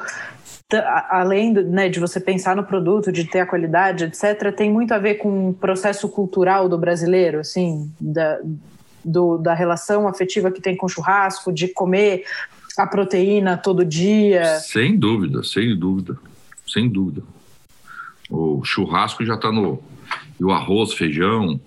[1.11, 4.99] além né, de você pensar no produto, de ter a qualidade, etc., tem muito a
[4.99, 8.41] ver com o processo cultural do brasileiro, assim, da,
[9.05, 12.25] do, da relação afetiva que tem com o churrasco, de comer
[12.79, 14.59] a proteína todo dia.
[14.61, 16.17] Sem dúvida, sem dúvida,
[16.67, 17.23] sem dúvida.
[18.31, 19.83] O churrasco já está no.
[20.41, 21.61] E o arroz, feijão,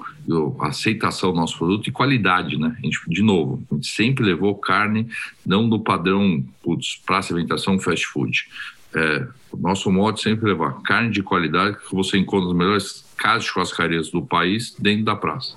[0.60, 2.76] a aceitação do nosso produto e qualidade, né?
[2.78, 5.08] A gente, de novo, a gente sempre levou carne,
[5.46, 8.48] não no padrão, putz, praça alimentação, fast food.
[8.94, 13.06] É, o nosso modo é sempre levar carne de qualidade que você encontra nas melhores
[13.18, 15.56] casas de churrascarias do país dentro da praça.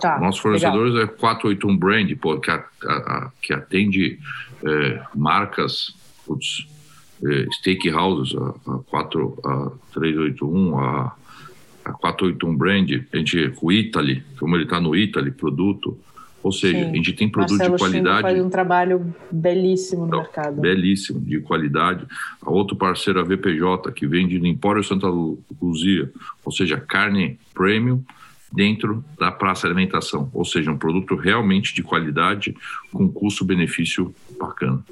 [0.00, 1.08] Tá, Nossos fornecedores legal.
[1.14, 4.18] é 481 Brand, pô, que, a, a, que atende
[4.66, 5.94] é, marcas,
[6.26, 6.66] putz,
[7.24, 11.16] é, steakhouses, a, a, 4, a 381, a,
[11.84, 15.98] a 481 Brand, a gente, o Italy, como ele está no Italy, produto,
[16.42, 16.90] ou seja, Sim.
[16.90, 18.22] a gente tem produto Marcelo de qualidade.
[18.22, 20.60] faz um trabalho belíssimo no mercado.
[20.60, 22.06] Belíssimo, de qualidade.
[22.40, 25.08] A outro parceiro, a VPJ, que vende no Empório Santa
[25.60, 26.08] Luzia,
[26.44, 28.00] ou seja, carne premium
[28.52, 30.30] dentro da praça de alimentação.
[30.32, 32.56] Ou seja, um produto realmente de qualidade
[32.92, 34.82] com custo-benefício bacana.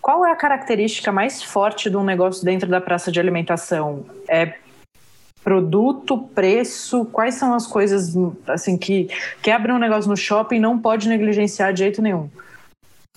[0.00, 4.04] Qual é a característica mais forte de um negócio dentro da praça de alimentação?
[4.28, 4.54] É
[5.44, 8.14] produto, preço, quais são as coisas
[8.46, 9.08] assim que
[9.42, 12.30] quebram um negócio no shopping não pode negligenciar de jeito nenhum.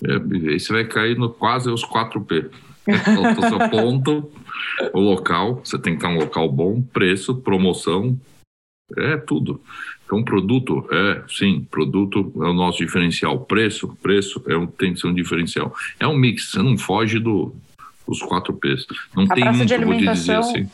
[0.04, 0.14] É,
[0.50, 2.50] aí você vai cair no quase os 4P.
[2.86, 4.30] o seu ponto,
[4.92, 8.16] o local, você tem que ter um local bom, preço, promoção,
[8.96, 9.60] é tudo.
[10.04, 13.40] Então, produto, é, sim, produto é o nosso diferencial.
[13.40, 15.74] Preço, preço é um, tem que ser um diferencial.
[15.98, 17.54] É um mix, você não foge do,
[18.06, 18.86] dos 4Ps.
[19.14, 20.68] Não A tem muito, de vou te dizer assim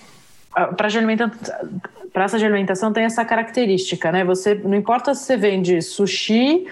[0.76, 1.80] praça de, alimentação,
[2.12, 4.24] praça de alimentação tem essa característica, né?
[4.24, 6.66] Você não importa se você vende sushi,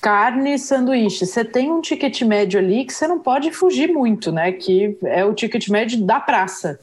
[0.00, 4.50] carne, sanduíche, você tem um ticket médio ali que você não pode fugir muito, né?
[4.52, 6.80] Que é o ticket médio da praça.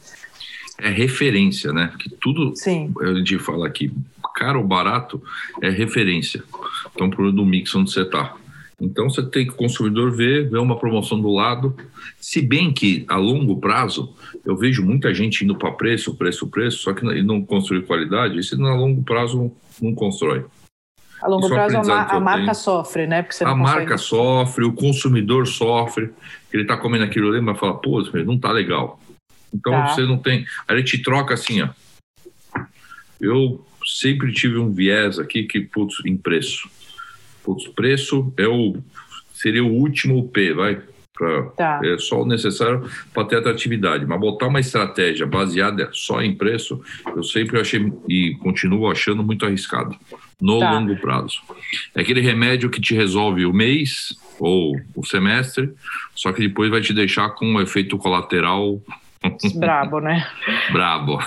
[0.81, 1.91] É referência, né?
[1.99, 2.93] Que tudo Sim.
[3.01, 3.91] a gente fala aqui,
[4.35, 5.21] caro ou barato,
[5.61, 6.43] é referência.
[6.95, 8.35] Então, por do mix onde você está.
[8.81, 11.75] Então você tem que o consumidor ver, ver uma promoção do lado.
[12.19, 14.13] Se bem que a longo prazo
[14.45, 18.55] eu vejo muita gente indo para preço, preço, preço, só que não construir qualidade, isso
[18.65, 20.45] a longo prazo não constrói.
[21.21, 23.21] A longo isso é prazo a, a marca sofre, né?
[23.21, 26.11] Porque a marca sofre, o consumidor sofre,
[26.53, 28.99] ele está comendo aquilo ali, mas fala, pô, não tá legal.
[29.53, 29.88] Então tá.
[29.88, 30.45] você não tem.
[30.67, 31.69] A gente troca assim, ó.
[33.19, 36.69] Eu sempre tive um viés aqui que, putz, em preço
[37.45, 38.77] o preço é o,
[39.33, 40.81] seria o último P, vai?
[41.13, 41.81] Pra, tá.
[41.83, 44.05] É só o necessário para ter atratividade.
[44.05, 46.81] Mas botar uma estratégia baseada só em preço,
[47.13, 49.97] eu sempre achei e continuo achando muito arriscado
[50.39, 50.71] no tá.
[50.71, 51.41] longo prazo.
[51.93, 55.69] É aquele remédio que te resolve o mês ou o semestre,
[56.15, 58.81] só que depois vai te deixar com um efeito colateral.
[59.55, 60.27] Brabo, né?
[60.71, 61.19] Brabo.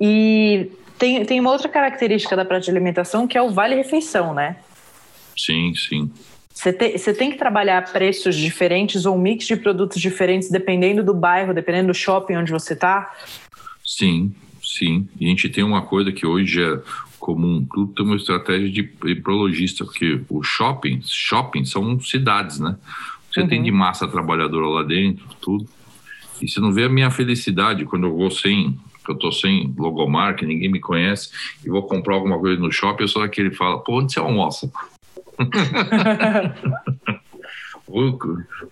[0.00, 4.56] E tem, tem uma outra característica da prática de alimentação que é o vale-refeição, né?
[5.36, 6.10] Sim, sim.
[6.52, 11.04] Você tem, você tem que trabalhar preços diferentes ou um mix de produtos diferentes dependendo
[11.04, 13.14] do bairro, dependendo do shopping onde você está?
[13.84, 15.08] Sim, sim.
[15.20, 16.80] E a gente tem uma coisa que hoje é
[17.18, 18.82] comum, tudo tem uma estratégia de
[19.22, 22.76] prologista, porque os shoppings, shopping são cidades, né?
[23.30, 23.48] Você uhum.
[23.48, 25.68] tem de massa trabalhadora lá dentro, tudo.
[26.40, 30.46] E você não vê a minha felicidade quando eu vou sem, eu tô sem logomarca,
[30.46, 31.30] ninguém me conhece,
[31.64, 34.18] e vou comprar alguma coisa no shopping, eu sou aquele que fala, pô, onde você
[34.18, 34.70] almoça?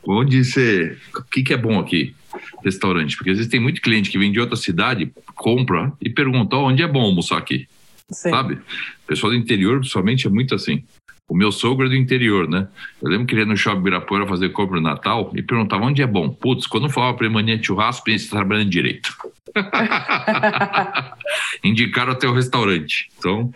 [0.05, 0.97] onde você.
[1.17, 2.15] O que, que é bom aqui?
[2.63, 3.17] Restaurante.
[3.17, 6.83] Porque às vezes tem muito cliente que vem de outra cidade, compra e pergunta onde
[6.83, 7.67] é bom almoçar aqui.
[8.11, 8.31] Sim.
[8.31, 8.59] Sabe?
[9.07, 10.85] Pessoal do interior, principalmente, é muito assim.
[11.29, 12.69] O meu sogro é do interior, né?
[13.03, 16.01] Eu lembro que ele ia no shopping Birapuera fazer compra no Natal e perguntava onde
[16.01, 16.29] é bom.
[16.29, 19.13] Putz, quando falava para ele mania de churrasco, pensa trabalhando direito.
[21.65, 23.09] Indicaram até o restaurante.
[23.19, 23.51] Então,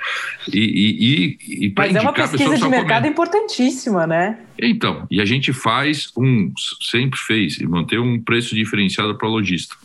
[0.52, 4.40] e, e, e, Mas indicar, é uma pesquisa de mercado importantíssima, né?
[4.59, 9.76] Então, e a gente faz um, sempre fez, e manter um preço diferenciado para lojista.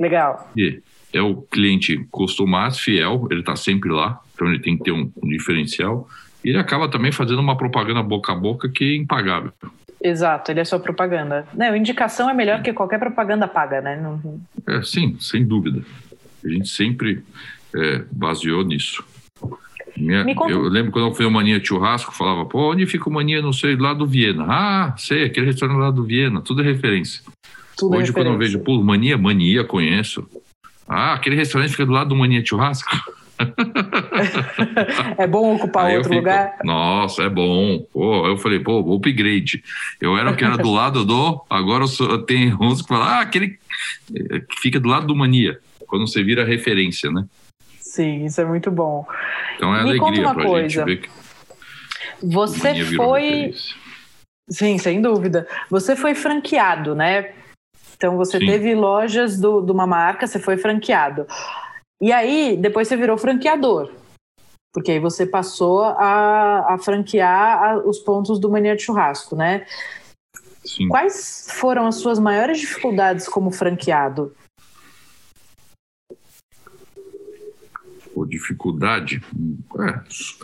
[0.00, 0.50] Legal.
[0.56, 4.92] E é o cliente costumado, fiel, ele está sempre lá, então ele tem que ter
[4.92, 6.08] um, um diferencial
[6.44, 9.52] ele acaba também fazendo uma propaganda boca a boca que é impagável.
[10.02, 11.46] Exato, ele é só propaganda.
[11.52, 14.00] Não, indicação é melhor que qualquer propaganda paga, né?
[14.00, 14.40] Não...
[14.66, 15.82] É, sim, sem dúvida.
[16.42, 17.22] A gente sempre
[17.74, 19.04] é, baseou nisso.
[19.96, 23.42] Minha, eu lembro quando eu fui ao Mania Churrasco, falava, pô, onde fica o Mania,
[23.42, 24.46] não sei, lá do Viena.
[24.48, 27.22] Ah, sei, aquele restaurante lá do Viena, tudo é referência.
[27.76, 28.14] Tudo é Hoje, é referência.
[28.14, 30.26] quando eu vejo, pô, Mania, Mania, conheço.
[30.88, 32.90] Ah, aquele restaurante fica do lado do Mania Churrasco.
[35.18, 36.56] É bom ocupar Aí outro fico, lugar?
[36.64, 37.80] Nossa, é bom.
[37.92, 39.62] Pô, eu falei, pô, upgrade.
[40.00, 42.88] Eu era o que era do lado do, agora eu, sou, eu tenho uns que
[42.88, 43.58] falam, ah, aquele
[44.08, 47.24] que fica do lado do Mania, quando você vira referência, né?
[47.78, 49.04] Sim, isso é muito bom.
[49.56, 50.68] Então é Me alegria pra coisa.
[50.68, 51.10] gente ver que
[52.22, 53.52] você foi.
[54.48, 55.46] Sim, sem dúvida.
[55.68, 57.32] Você foi franqueado, né?
[57.96, 58.46] Então você Sim.
[58.46, 61.26] teve lojas do, de uma marca, você foi franqueado.
[62.00, 63.92] E aí, depois você virou franqueador.
[64.72, 69.66] Porque aí você passou a, a franquear a, os pontos do Mania de Churrasco, né?
[70.64, 70.88] Sim.
[70.88, 74.32] Quais foram as suas maiores dificuldades como franqueado?
[78.14, 79.22] Pô, dificuldade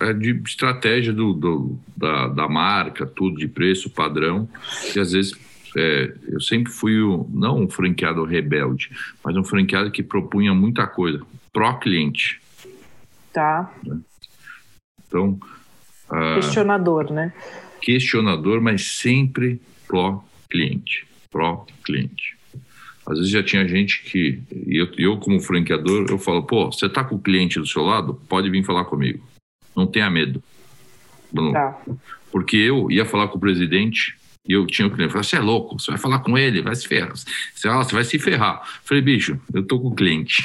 [0.01, 4.49] é, é, de estratégia do, do da, da, marca, tudo de preço, padrão,
[4.95, 5.33] e às vezes
[5.77, 8.91] é, eu sempre fui o, não um franqueado rebelde,
[9.23, 11.25] mas um franqueado que propunha muita coisa
[11.57, 12.39] pró-cliente.
[13.33, 13.73] Tá.
[15.09, 15.41] Então.
[16.11, 17.33] Uh, questionador, né?
[17.81, 21.09] Questionador, mas sempre pró-cliente.
[21.31, 22.37] Pró-cliente.
[23.07, 27.03] Às vezes já tinha gente que, eu, eu como franqueador, eu falo, pô, você tá
[27.03, 28.21] com o cliente do seu lado?
[28.29, 29.27] Pode vir falar comigo.
[29.75, 30.43] Não tenha medo.
[31.53, 31.81] Tá.
[32.31, 34.15] Porque eu ia falar com o presidente
[34.47, 36.75] e eu tinha o cliente, falei, você é louco, você vai falar com ele, vai
[36.75, 37.13] se ferrar.
[37.17, 38.63] Você, ah, você vai se ferrar.
[38.85, 40.45] falei, bicho, eu tô com o cliente.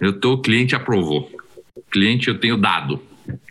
[0.00, 1.30] Eu tô, o cliente aprovou.
[1.90, 3.00] Cliente eu tenho dado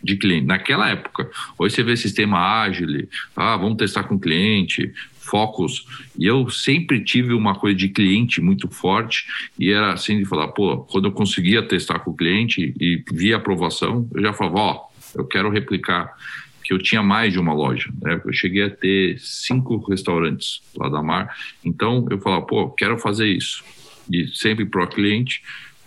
[0.02, 0.46] de cliente.
[0.46, 4.92] Naquela época, hoje você vê sistema ágil, ah, vamos testar com cliente,
[5.26, 5.86] focos.
[6.18, 9.26] E eu sempre tive uma coisa de cliente muito forte
[9.58, 13.36] e era assim de falar, pô, quando eu conseguia testar com o cliente e via
[13.36, 16.14] aprovação, eu já falava, ó, oh, eu quero replicar
[16.62, 18.20] que eu tinha mais de uma loja, né?
[18.24, 21.34] Eu cheguei a ter cinco restaurantes lá da Mar,
[21.64, 23.64] então eu falava, pô, quero fazer isso.
[24.10, 25.42] E sempre pro cliente,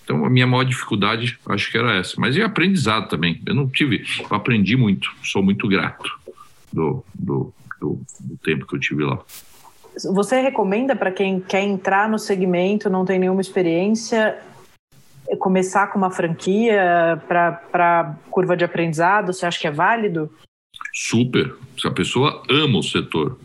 [0.10, 2.16] então, a minha maior dificuldade, acho que era essa.
[2.18, 3.40] Mas e aprendizado também.
[3.46, 6.10] Eu não tive, eu aprendi muito, sou muito grato
[6.74, 9.20] do, do, do, do tempo que eu tive lá.
[10.12, 14.40] Você recomenda para quem quer entrar no segmento, não tem nenhuma experiência,
[15.38, 19.32] começar com uma franquia para curva de aprendizado?
[19.32, 20.34] Você acha que é válido?
[20.92, 21.54] Super.
[21.78, 23.38] Se a pessoa ama o setor,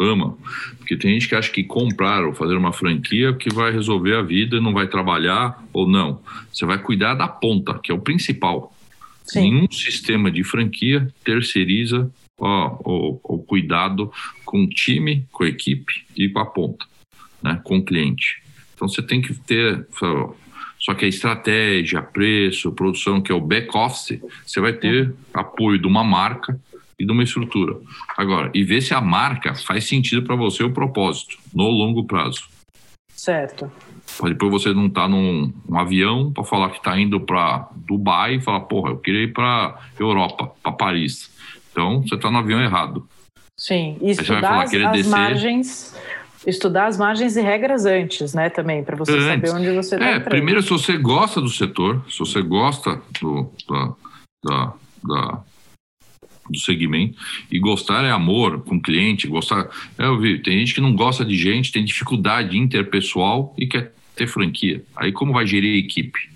[0.00, 0.36] ama.
[0.78, 4.22] Porque tem gente que acha que comprar ou fazer uma franquia que vai resolver a
[4.22, 6.20] vida e não vai trabalhar ou não.
[6.52, 8.74] Você vai cuidar da ponta, que é o principal.
[9.24, 9.40] Sim.
[9.42, 14.10] Nenhum sistema de franquia terceiriza ó, o, o cuidado
[14.44, 16.86] com o time, com a equipe e com a ponta,
[17.42, 18.42] né, com o cliente.
[18.74, 19.86] Então você tem que ter.
[20.78, 25.86] Só que a estratégia, preço, produção, que é o back-office, você vai ter apoio de
[25.86, 26.58] uma marca
[27.00, 27.76] e de uma estrutura.
[28.16, 32.44] Agora, e ver se a marca faz sentido para você o propósito no longo prazo.
[33.14, 33.70] Certo.
[34.22, 38.40] Depois você não tá num um avião para falar que está indo para Dubai e
[38.40, 41.30] falar, porra, eu queria ir para Europa, para Paris.
[41.70, 43.06] Então, você está no avião errado.
[43.58, 45.94] Sim, e estudar falar, as, as margens
[46.46, 49.26] estudar as margens e regras antes, né, também, para você antes.
[49.26, 50.06] saber onde você está.
[50.06, 53.92] É, primeiro, se você gosta do setor, se você gosta do, da,
[54.42, 54.72] da,
[55.04, 55.40] da,
[56.50, 57.18] do segmento.
[57.50, 59.68] E gostar é amor com o cliente, gostar.
[59.98, 63.92] É, eu vi, tem gente que não gosta de gente, tem dificuldade interpessoal e quer
[64.16, 64.82] ter franquia.
[64.96, 66.30] Aí como vai gerir a equipe?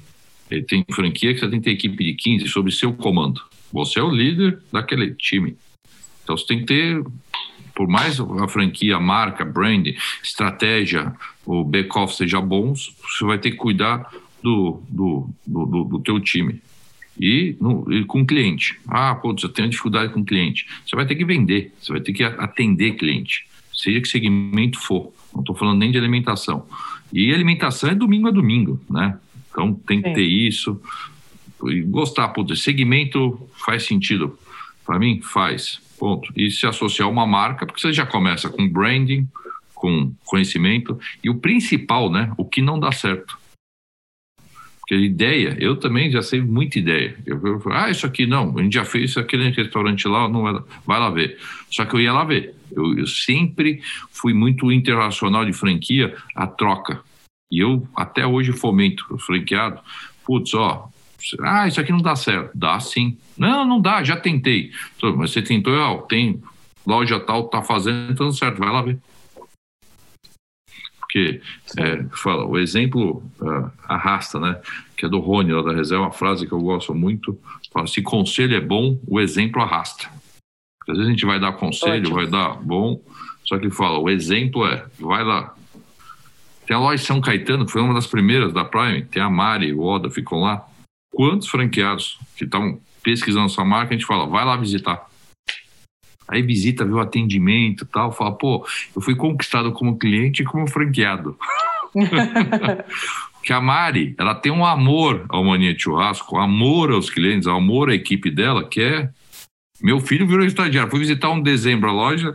[0.50, 3.40] Ele tem franquia que você tem que ter equipe de 15 sob seu comando.
[3.72, 5.56] Você é o líder daquele time.
[6.22, 7.02] Então você tem que ter
[7.74, 9.88] por mais a franquia, marca, brand,
[10.22, 11.12] estratégia,
[11.44, 14.08] o back-off seja bons, você vai ter que cuidar
[14.42, 16.62] do, do, do, do, do teu time.
[17.20, 18.78] E, no, e com cliente.
[18.88, 20.66] Ah, putz, eu tenho dificuldade com cliente.
[20.84, 25.12] Você vai ter que vender, você vai ter que atender cliente, seja que segmento for.
[25.32, 26.66] Não estou falando nem de alimentação.
[27.12, 29.16] E alimentação é domingo a domingo, né?
[29.50, 30.14] Então tem que Sim.
[30.14, 30.80] ter isso.
[31.64, 34.36] E gostar, putz, segmento faz sentido.
[34.84, 35.80] Para mim, faz.
[35.98, 36.32] Ponto.
[36.36, 39.28] E se associar a uma marca, porque você já começa com branding,
[39.74, 40.98] com conhecimento.
[41.22, 42.32] E o principal, né?
[42.36, 43.38] O que não dá certo.
[44.86, 47.16] Porque ideia, eu também já sei muita ideia.
[47.24, 50.42] Eu, eu ah, isso aqui não, a gente já fez isso aquele restaurante lá, não
[50.42, 51.38] vai, vai lá ver.
[51.70, 52.54] Só que eu ia lá ver.
[52.70, 53.80] Eu, eu sempre
[54.12, 57.00] fui muito internacional de franquia, a troca.
[57.50, 59.80] E eu até hoje fomento o franqueado.
[60.22, 60.90] Putz, ó,
[61.40, 62.50] ah, isso aqui não dá certo.
[62.54, 63.16] Dá sim.
[63.38, 64.70] Não, não dá, já tentei.
[65.16, 66.42] Mas você tentou, ó, tem
[66.86, 68.98] loja tal, tá fazendo, tudo certo, vai lá ver.
[71.14, 71.40] Porque,
[71.78, 74.60] é, fala, o exemplo uh, arrasta, né?
[74.96, 77.38] Que é do Rony, lá da reserva, uma frase que eu gosto muito.
[77.72, 80.08] Fala, se conselho é bom, o exemplo arrasta.
[80.76, 82.14] Porque às vezes a gente vai dar conselho, Ótimo.
[82.16, 83.00] vai dar bom,
[83.44, 85.54] só que fala, o exemplo é, vai lá.
[86.66, 89.72] Tem a loja São Caetano, que foi uma das primeiras da Prime, tem a Mari,
[89.72, 90.66] o Oda, ficam lá
[91.12, 95.08] quantos franqueados que estão pesquisando sua marca, a gente fala, vai lá visitar.
[96.26, 100.66] Aí visita, vê o atendimento tal, fala, pô, eu fui conquistado como cliente e como
[100.66, 101.36] franqueado.
[103.42, 107.94] que a Mari, ela tem um amor ao Mania Churrasco, amor aos clientes, amor à
[107.94, 109.08] equipe dela, que é...
[109.82, 112.34] Meu filho virou estagiário, fui visitar um dezembro a loja,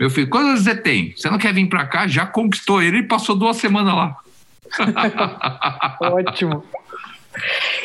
[0.00, 1.12] meu filho, quantos anos você tem?
[1.16, 2.08] Você não quer vir para cá?
[2.08, 4.16] Já conquistou ele e passou duas semanas lá.
[6.00, 6.64] Ótimo.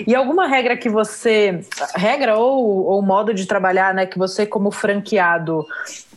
[0.08, 1.62] E alguma regra que você,
[1.95, 5.66] regra ou, ou modo de trabalhar, né, que você como franqueado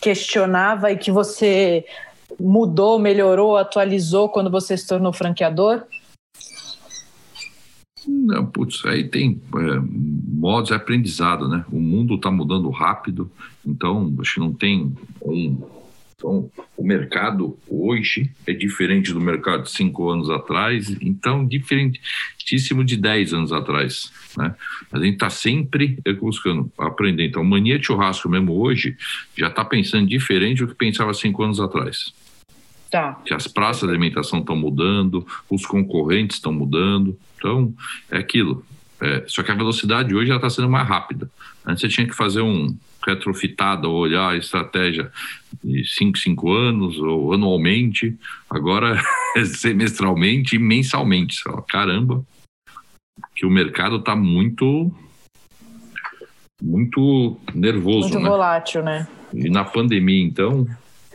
[0.01, 1.85] questionava e que você
[2.39, 5.83] mudou, melhorou, atualizou quando você se tornou franqueador?
[8.07, 11.65] Não, putz, aí tem é, modos de aprendizado, né?
[11.73, 13.31] O mundo está mudando rápido,
[13.65, 15.61] então acho que não tem um
[16.19, 22.97] então, o mercado hoje é diferente do mercado de cinco anos atrás, então diferentíssimo de
[22.97, 24.11] dez anos atrás.
[24.35, 24.55] Né?
[24.91, 27.27] A gente está sempre buscando aprender.
[27.27, 28.97] Então, mania de churrasco mesmo hoje
[29.37, 32.15] já está pensando diferente do que pensava cinco anos atrás.
[32.91, 33.21] Tá.
[33.27, 37.19] Que as praças de alimentação estão mudando, os concorrentes estão mudando.
[37.37, 37.75] Então,
[38.11, 38.65] é aquilo.
[39.03, 41.31] É, só que a velocidade hoje está sendo mais rápida.
[41.67, 42.75] Antes você tinha que fazer um,
[43.07, 45.11] retrofitada ou olhar a estratégia
[45.63, 48.17] de 5, 5 anos ou anualmente,
[48.51, 49.01] agora
[49.55, 51.43] semestralmente e mensalmente.
[51.69, 52.25] Caramba,
[53.35, 54.93] que o mercado está muito
[56.63, 58.29] muito nervoso, muito né?
[58.29, 59.07] volátil, né?
[59.35, 60.67] E na pandemia, então,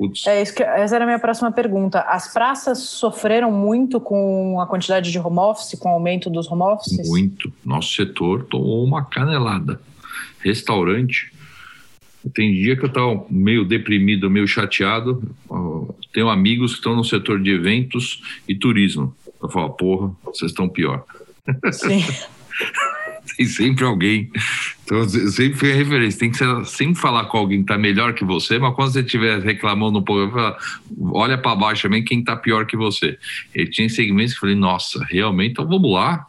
[0.01, 0.25] Putz.
[0.25, 1.99] É isso que, essa era a minha próxima pergunta.
[2.01, 6.63] As praças sofreram muito com a quantidade de home office, com o aumento dos home
[6.63, 7.07] offices?
[7.07, 7.53] Muito.
[7.63, 9.79] Nosso setor tomou uma canelada.
[10.39, 11.31] Restaurante,
[12.29, 15.23] tem dia que eu estou meio deprimido, meio chateado.
[16.13, 19.15] Tenho amigos que estão no setor de eventos e turismo.
[19.41, 21.03] Eu falo, porra, vocês estão pior.
[21.71, 22.03] Sim.
[23.35, 24.29] tem sempre alguém.
[24.83, 26.19] Então, sempre foi a referência.
[26.19, 29.01] Tem que ser, sempre falar com alguém que está melhor que você, mas quando você
[29.01, 30.37] estiver reclamando um pouco,
[31.11, 33.17] olha para baixo também quem está pior que você.
[33.55, 36.25] E tinha segmentos que eu falei, nossa, realmente, então vamos lá,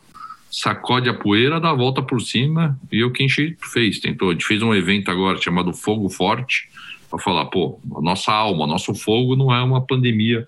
[0.52, 3.98] sacode a poeira, dá a volta por cima e o que a gente fez.
[3.98, 6.68] Tentou, a gente fez um evento agora chamado Fogo Forte
[7.08, 10.46] para falar, pô, a nossa alma, nosso fogo não é uma pandemia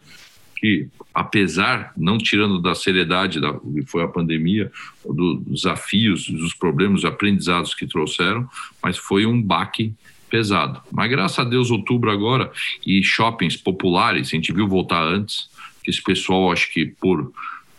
[0.57, 4.71] que, apesar, não tirando da seriedade da que foi a pandemia,
[5.05, 8.49] dos desafios, dos problemas, dos aprendizados que trouxeram,
[8.83, 9.95] mas foi um baque
[10.31, 10.81] pesado.
[10.91, 12.51] Mas graças a Deus, outubro agora,
[12.87, 15.51] e shoppings populares, a gente viu voltar antes,
[15.83, 17.31] que esse pessoal, acho que por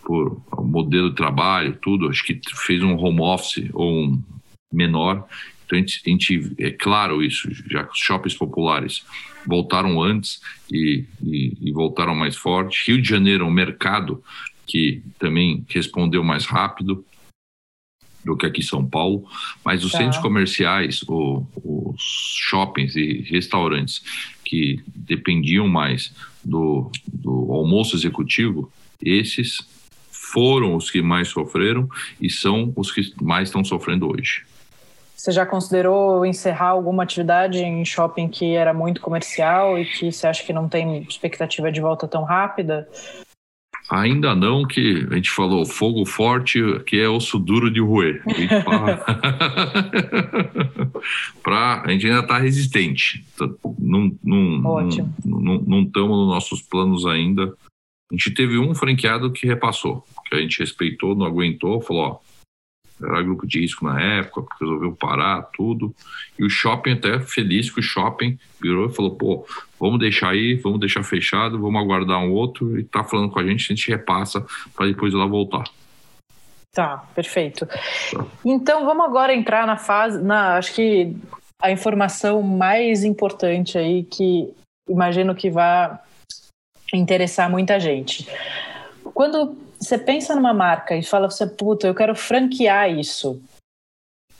[0.06, 4.24] por modelo de trabalho, tudo, acho que fez um home office ou um
[4.72, 5.28] menor.
[5.66, 9.04] Então, a gente, a gente é claro isso, já os shoppings populares
[9.48, 10.40] voltaram antes
[10.72, 12.92] e, e, e voltaram mais forte.
[12.92, 14.24] Rio de Janeiro, um mercado
[14.68, 17.04] que também respondeu mais rápido
[18.24, 19.28] do que aqui em São Paulo,
[19.64, 20.00] mas os tá.
[20.00, 22.02] centros comerciais, o, os
[22.40, 24.04] shoppings e restaurantes
[24.44, 29.75] que dependiam mais do, do almoço executivo, esses
[30.36, 31.88] foram os que mais sofreram
[32.20, 34.44] e são os que mais estão sofrendo hoje.
[35.16, 40.28] Você já considerou encerrar alguma atividade em shopping que era muito comercial e que você
[40.28, 42.86] acha que não tem expectativa de volta tão rápida?
[43.90, 48.22] Ainda não, que a gente falou fogo forte, que é osso duro de roer.
[51.42, 53.24] pra, a gente ainda está resistente.
[53.38, 53.48] Tá,
[53.80, 54.08] não
[55.84, 57.54] estamos nos nossos planos ainda.
[58.12, 62.20] A gente teve um franqueado que repassou, que a gente respeitou, não aguentou, falou: ó,
[63.02, 65.94] era grupo de risco na época, resolveu parar tudo.
[66.40, 69.46] E o shopping até feliz que o shopping virou e falou, pô,
[69.80, 73.46] vamos deixar aí, vamos deixar fechado, vamos aguardar um outro e tá falando com a
[73.46, 74.46] gente, a gente repassa
[74.76, 75.66] para depois lá voltar.
[76.74, 77.66] Tá, perfeito.
[77.66, 78.26] Tá.
[78.44, 81.16] Então vamos agora entrar na fase, na, acho que
[81.62, 84.50] a informação mais importante aí que
[84.88, 85.98] imagino que vai
[86.96, 88.28] interessar muita gente.
[89.14, 93.42] Quando você pensa numa marca e fala, você, puta, eu quero franquear isso.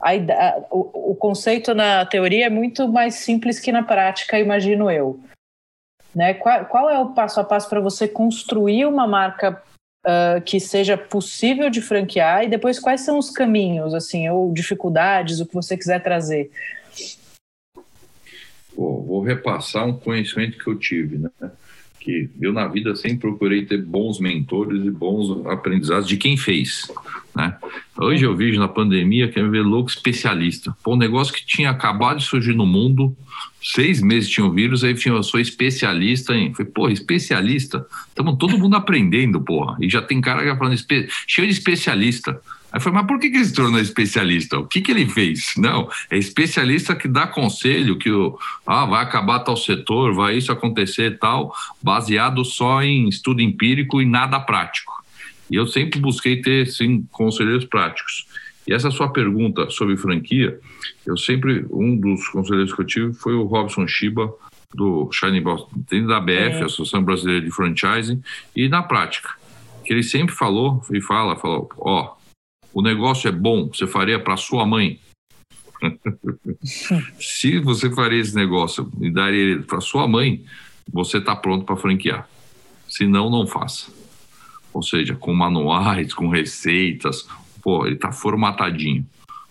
[0.02, 0.26] Aí,
[0.72, 5.20] o, o conceito na teoria é muito mais simples que na prática, imagino eu.
[6.14, 6.34] Né?
[6.34, 9.62] Qual, qual é o passo a passo para você construir uma marca
[10.06, 15.40] uh, que seja possível de franquear e depois quais são os caminhos, assim, ou dificuldades,
[15.40, 16.52] o que você quiser trazer?
[18.76, 21.30] Vou, vou repassar um conhecimento que eu tive, né?
[22.06, 26.92] Que eu na vida sempre procurei ter bons mentores e bons aprendizados de quem fez,
[27.36, 27.58] né?
[27.98, 30.76] Hoje eu vejo na pandemia que é ver louco especialista.
[30.84, 33.18] Pô, um negócio que tinha acabado de surgir no mundo,
[33.60, 36.54] seis meses tinha o vírus, aí eu sou especialista em.
[36.54, 37.84] Falei, porra, especialista?
[38.08, 39.76] Estamos todo mundo aprendendo, porra.
[39.82, 40.78] E já tem cara que falando,
[41.26, 42.40] cheio de especialista.
[42.76, 44.60] Aí foi, mas por que, que ele se tornou especialista?
[44.60, 45.54] O que, que ele fez?
[45.58, 50.52] Não, é especialista que dá conselho que o, ah, vai acabar tal setor, vai isso
[50.52, 54.92] acontecer tal, baseado só em estudo empírico e nada prático.
[55.50, 58.28] E eu sempre busquei ter, sim, conselheiros práticos.
[58.68, 60.60] E essa sua pergunta sobre franquia,
[61.06, 64.34] eu sempre, um dos conselheiros que eu tive foi o Robson Shiba,
[64.74, 66.64] do Shining Boss, dentro da BF, é.
[66.66, 68.22] Associação Brasileira de Franchising,
[68.54, 69.30] e na prática,
[69.86, 72.25] que ele sempre falou e fala, falou, ó, oh,
[72.76, 75.00] o negócio é bom, você faria para sua mãe?
[77.18, 80.44] Se você faria esse negócio e daria ele para sua mãe,
[80.92, 82.28] você está pronto para franquear.
[82.86, 83.90] Se não, não faça.
[84.74, 87.26] Ou seja, com manuais, com receitas,
[87.64, 89.08] pô, ele está formatadinho.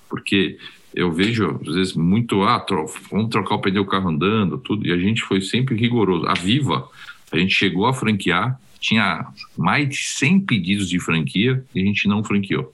[0.06, 0.58] Porque
[0.94, 4.92] eu vejo, às vezes, muito, ah, tro vamos trocar o pneu carro andando, tudo, e
[4.92, 6.26] a gente foi sempre rigoroso.
[6.26, 6.86] A Viva,
[7.32, 12.06] a gente chegou a franquear, tinha mais de 100 pedidos de franquia e a gente
[12.06, 12.70] não franqueou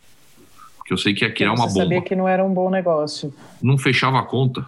[0.90, 1.70] que eu sei que ia criar uma bomba.
[1.70, 3.32] sabia que não era um bom negócio.
[3.62, 4.66] Não fechava a conta.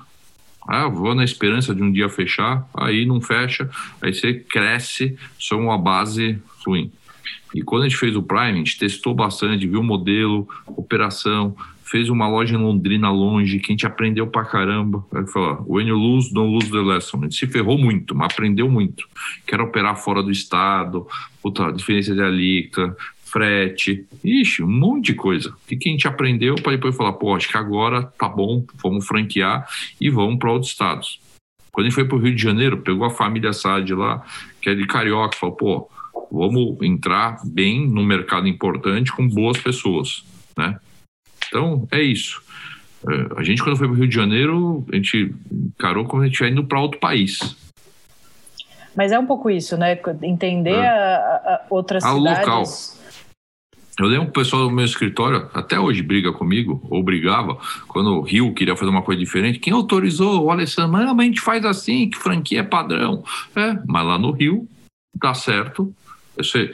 [0.69, 3.69] Ah, vou na esperança de um dia fechar, aí não fecha,
[4.01, 6.93] aí você cresce só uma base ruim.
[7.53, 11.57] E quando a gente fez o Prime, a gente testou bastante, viu o modelo, operação,
[11.83, 15.05] fez uma loja em Londrina longe, que a gente aprendeu pra caramba.
[15.13, 17.19] Aí falou, when you lose, don't lose the lesson.
[17.19, 19.09] A gente se ferrou muito, mas aprendeu muito.
[19.45, 21.07] Quero operar fora do estado,
[21.43, 22.97] puta, diferença de alíquota,
[23.33, 25.49] frete, ixi, um monte de coisa.
[25.49, 28.65] O que, que a gente aprendeu para depois falar, pô, acho que agora tá bom,
[28.83, 29.67] vamos franquear
[29.99, 31.19] e vamos para outros estados.
[31.73, 34.23] Quando a gente foi para o Rio de Janeiro, pegou a família Sade lá,
[34.61, 35.91] que é de Carioca, falou, pô,
[36.31, 40.23] vamos entrar bem no mercado importante com boas pessoas,
[40.57, 40.79] né?
[41.49, 42.43] Então, é isso.
[43.09, 46.27] É, a gente, quando foi para o Rio de Janeiro, a gente encarou como a
[46.27, 47.57] gente ia indo para outro país.
[48.95, 49.99] Mas é um pouco isso, né?
[50.23, 50.87] Entender é.
[50.87, 52.39] a, a outras a cidades.
[52.39, 53.02] Local
[53.99, 58.11] eu lembro que o pessoal do meu escritório até hoje briga comigo, ou brigava, quando
[58.11, 59.59] o Rio queria fazer uma coisa diferente.
[59.59, 60.45] Quem autorizou?
[60.45, 63.23] O Alessandro, mas a gente faz assim, que franquia é padrão.
[63.55, 64.67] É, mas lá no Rio
[65.15, 65.95] dá certo.
[66.37, 66.73] Você,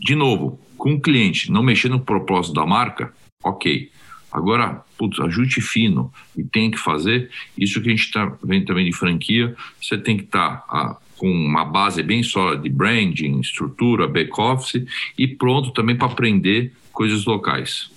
[0.00, 3.12] de novo, com o cliente não mexer no propósito da marca,
[3.44, 3.90] ok.
[4.32, 7.30] Agora, putz, ajuste fino e tem que fazer.
[7.56, 10.66] Isso que a gente está vendo também de franquia, você tem que estar.
[10.66, 14.86] Tá, com uma base bem sólida de branding, estrutura, back-office
[15.18, 17.90] e pronto também para aprender coisas locais.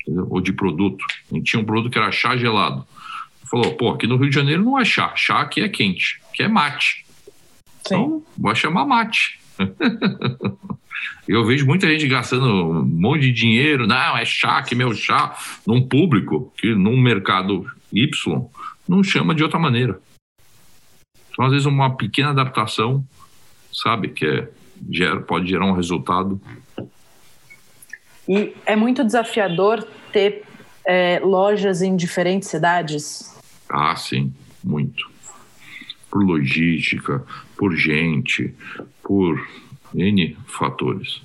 [0.00, 0.26] Entendeu?
[0.30, 1.04] Ou de produto.
[1.30, 2.82] A gente tinha um produto que era chá gelado.
[3.50, 5.12] Falou, pô, aqui no Rio de Janeiro não é chá.
[5.14, 7.04] Chá aqui é quente, que é mate.
[7.86, 7.94] Sim.
[7.94, 9.38] Então, vai chamar mate.
[11.28, 13.86] Eu vejo muita gente gastando um monte de dinheiro.
[13.86, 15.36] Não, é chá, que meu chá.
[15.66, 18.48] Num público, que num mercado Y,
[18.88, 20.00] não chama de outra maneira.
[21.36, 23.06] Então, às vezes, uma pequena adaptação,
[23.70, 24.48] sabe, que é,
[24.90, 26.40] gera, pode gerar um resultado.
[28.26, 30.44] E é muito desafiador ter
[30.82, 33.38] é, lojas em diferentes cidades?
[33.68, 34.32] Ah, sim,
[34.64, 35.10] muito.
[36.10, 37.22] Por logística,
[37.54, 38.54] por gente,
[39.02, 39.46] por
[39.94, 41.20] N fatores.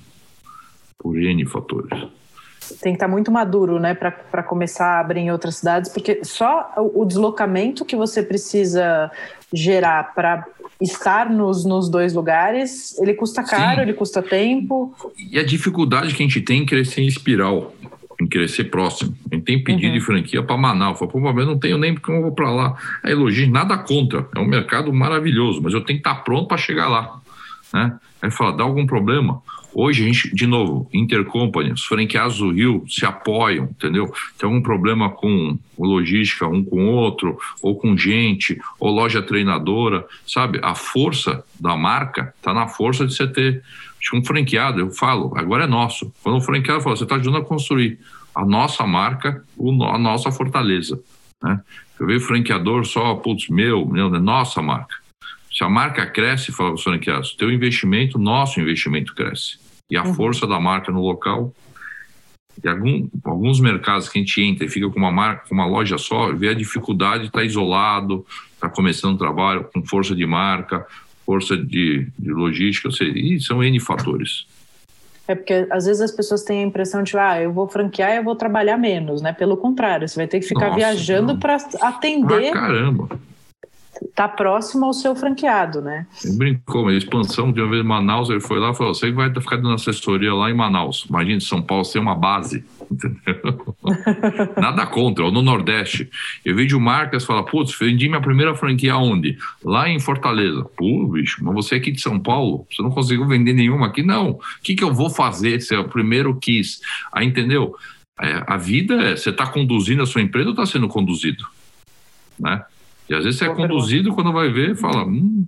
[1.00, 2.10] Por N fatores.
[2.82, 6.24] Tem que estar tá muito maduro, né, para começar a abrir em outras cidades, porque
[6.24, 9.12] só o deslocamento que você precisa
[9.54, 10.46] gerar para
[10.80, 13.82] estar nos, nos dois lugares, ele custa caro, Sim.
[13.82, 14.96] ele custa tempo.
[15.18, 17.74] E a dificuldade que a gente tem em crescer em espiral,
[18.20, 19.16] em crescer próximo.
[19.32, 20.00] A gente tem pedido uhum.
[20.00, 20.98] de franquia para Manaus.
[20.98, 22.76] Fala, pô, mas eu não tenho nem porque eu vou para lá.
[23.04, 24.28] Aí elogio, nada contra.
[24.36, 27.22] É um mercado maravilhoso, mas eu tenho que estar tá pronto para chegar lá.
[27.74, 27.98] Né?
[28.22, 29.42] Aí fala, dá algum problema?
[29.74, 34.12] Hoje a gente, de novo, intercompany, os franqueados do Rio se apoiam, entendeu?
[34.38, 40.06] Tem algum problema com logística um com o outro, ou com gente, ou loja treinadora,
[40.28, 40.60] sabe?
[40.62, 43.64] A força da marca está na força de você ter
[44.14, 44.82] um franqueado.
[44.82, 46.14] Eu falo, agora é nosso.
[46.22, 47.98] Quando o franqueado fala, você está ajudando a construir
[48.36, 49.44] a nossa marca,
[49.94, 51.00] a nossa fortaleza.
[51.42, 51.62] Né?
[51.98, 55.01] Eu vejo franqueador só, putz, meu, meu, nossa marca.
[55.52, 59.60] Se a marca cresce, fala para os franqueados, teu investimento, nosso investimento cresce.
[59.90, 60.14] E a uhum.
[60.14, 61.54] força da marca no local.
[62.64, 65.66] E algum, alguns mercados que a gente entra e fica com uma marca, com uma
[65.66, 70.16] loja só, vê a dificuldade de estar tá isolado, está começando um trabalho com força
[70.16, 70.86] de marca,
[71.26, 74.46] força de, de logística, ou seja, e são N fatores.
[75.28, 78.18] É porque às vezes as pessoas têm a impressão de, ah, eu vou franquear e
[78.18, 79.32] eu vou trabalhar menos, né?
[79.34, 82.50] Pelo contrário, você vai ter que ficar Nossa, viajando para atender.
[82.50, 83.10] Ah, caramba!
[84.16, 86.06] Tá próximo ao seu franqueado, né?
[86.24, 89.12] Ele brincou, a expansão de uma vez em Manaus, ele foi lá e falou: você
[89.12, 91.06] vai ficar dando assessoria lá em Manaus.
[91.10, 93.76] Imagina, São Paulo tem uma base, entendeu?
[94.58, 96.10] Nada contra, ou no Nordeste.
[96.44, 99.38] Eu vejo marcas falar: putz, vendi minha primeira franquia onde?
[99.64, 100.66] Lá em Fortaleza.
[100.76, 104.04] Pô, bicho, mas você é aqui de São Paulo, você não conseguiu vender nenhuma aqui?
[104.04, 104.32] Não.
[104.32, 106.82] O que, que eu vou fazer se é o primeiro quis?
[107.12, 107.76] Aí, entendeu?
[108.20, 111.44] É, a vida é, você está conduzindo a sua empresa ou está sendo conduzido?
[112.40, 112.64] Né?
[113.12, 115.46] E às vezes você é conduzido quando vai ver fala, hum,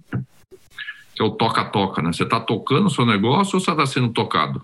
[1.15, 2.11] que é o toca-toca, né?
[2.11, 4.61] Você está tocando o seu negócio ou você está sendo tocado?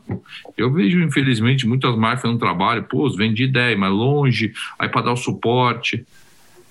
[0.57, 5.13] Eu vejo, infelizmente, muitas marcas no trabalho, pô, vendi ideia, mas longe, aí para dar
[5.13, 6.05] o suporte.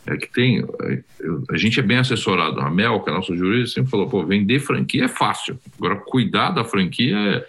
[0.07, 1.03] É que tem, é,
[1.51, 2.61] a gente é bem assessorado.
[2.61, 5.59] A Mel, que é a nossa jurista, sempre falou, pô, vender franquia é fácil.
[5.79, 7.47] Agora, cuidar da franquia é...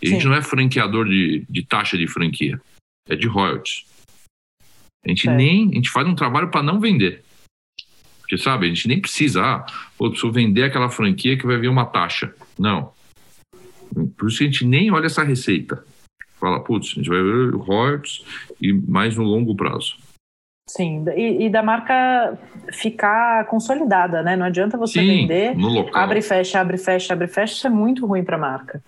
[0.00, 2.58] E a gente não é franqueador de, de taxa de franquia,
[3.06, 3.84] é de royalties.
[5.04, 5.36] A gente é.
[5.36, 7.22] nem, a gente faz um trabalho para não vender.
[8.32, 9.66] Porque, sabe, a gente nem precisa, ah,
[9.98, 12.32] pô, preciso vender aquela franquia que vai vir uma taxa.
[12.58, 12.90] Não.
[14.16, 15.84] Por isso que a gente nem olha essa receita.
[16.40, 18.24] Fala, putz, a gente vai ver royalties
[18.58, 19.98] e mais no longo prazo.
[20.66, 22.38] Sim, e, e, da marca
[22.72, 24.34] ficar consolidada, né?
[24.34, 25.54] Não adianta você Sim, vender,
[25.92, 28.40] abre e fecha, abre e fecha, abre e fecha, isso é muito ruim para a
[28.40, 28.82] marca.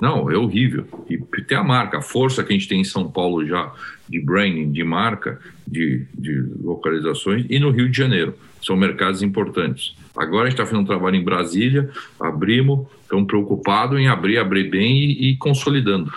[0.00, 0.84] Não, é horrível.
[1.08, 3.72] E tem a marca, a força que a gente tem em São Paulo já
[4.08, 9.94] de branding, de marca, de, de localizações, e no Rio de Janeiro são mercados importantes.
[10.16, 14.70] Agora a gente está fazendo um trabalho em Brasília, abrimos, estamos preocupados em abrir, abrir
[14.70, 16.12] bem e, e consolidando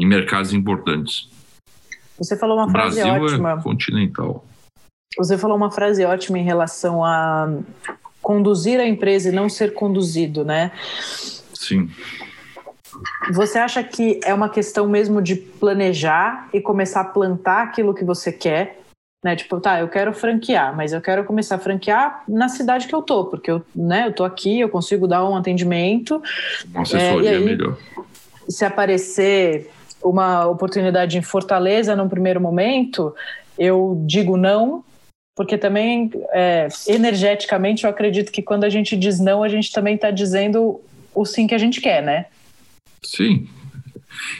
[0.00, 1.28] em mercados importantes.
[2.18, 3.52] Você falou uma frase Brasil é ótima.
[3.52, 4.44] É continental.
[5.16, 7.52] Você falou uma frase ótima em relação a
[8.22, 10.72] conduzir a empresa e não ser conduzido, né?
[11.52, 11.90] Sim.
[13.32, 18.04] Você acha que é uma questão mesmo de planejar e começar a plantar aquilo que
[18.04, 18.80] você quer?
[19.22, 19.36] Né?
[19.36, 23.02] Tipo, tá, eu quero franquear, mas eu quero começar a franquear na cidade que eu
[23.02, 26.20] tô, porque eu, né, eu tô aqui, eu consigo dar um atendimento.
[26.72, 27.76] Uma assessoria é, aí, melhor.
[28.48, 29.70] Se aparecer
[30.02, 33.14] uma oportunidade em Fortaleza num primeiro momento,
[33.56, 34.84] eu digo não,
[35.36, 39.94] porque também é, energeticamente eu acredito que quando a gente diz não, a gente também
[39.94, 40.80] está dizendo
[41.14, 42.26] o sim que a gente quer, né?
[43.04, 43.48] Sim,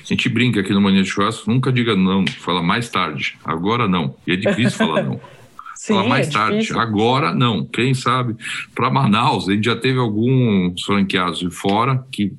[0.03, 3.89] a gente brinca aqui no Mania de Churrasco, nunca diga não, fala mais tarde, agora
[3.89, 4.15] não.
[4.27, 5.21] E é difícil falar não.
[5.75, 6.81] Sim, fala mais é tarde, difícil.
[6.81, 7.67] agora não.
[7.67, 8.37] Quem sabe?
[8.73, 12.33] Para Manaus, a gente já teve alguns franqueados de fora que,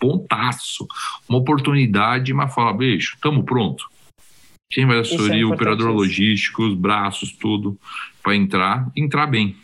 [0.00, 0.88] pontaço,
[1.28, 3.84] uma oportunidade, mas fala, beijo, estamos pronto.
[4.68, 7.78] Quem vai assessoria, é o operador logístico, os braços, tudo,
[8.22, 9.54] para entrar, entrar bem.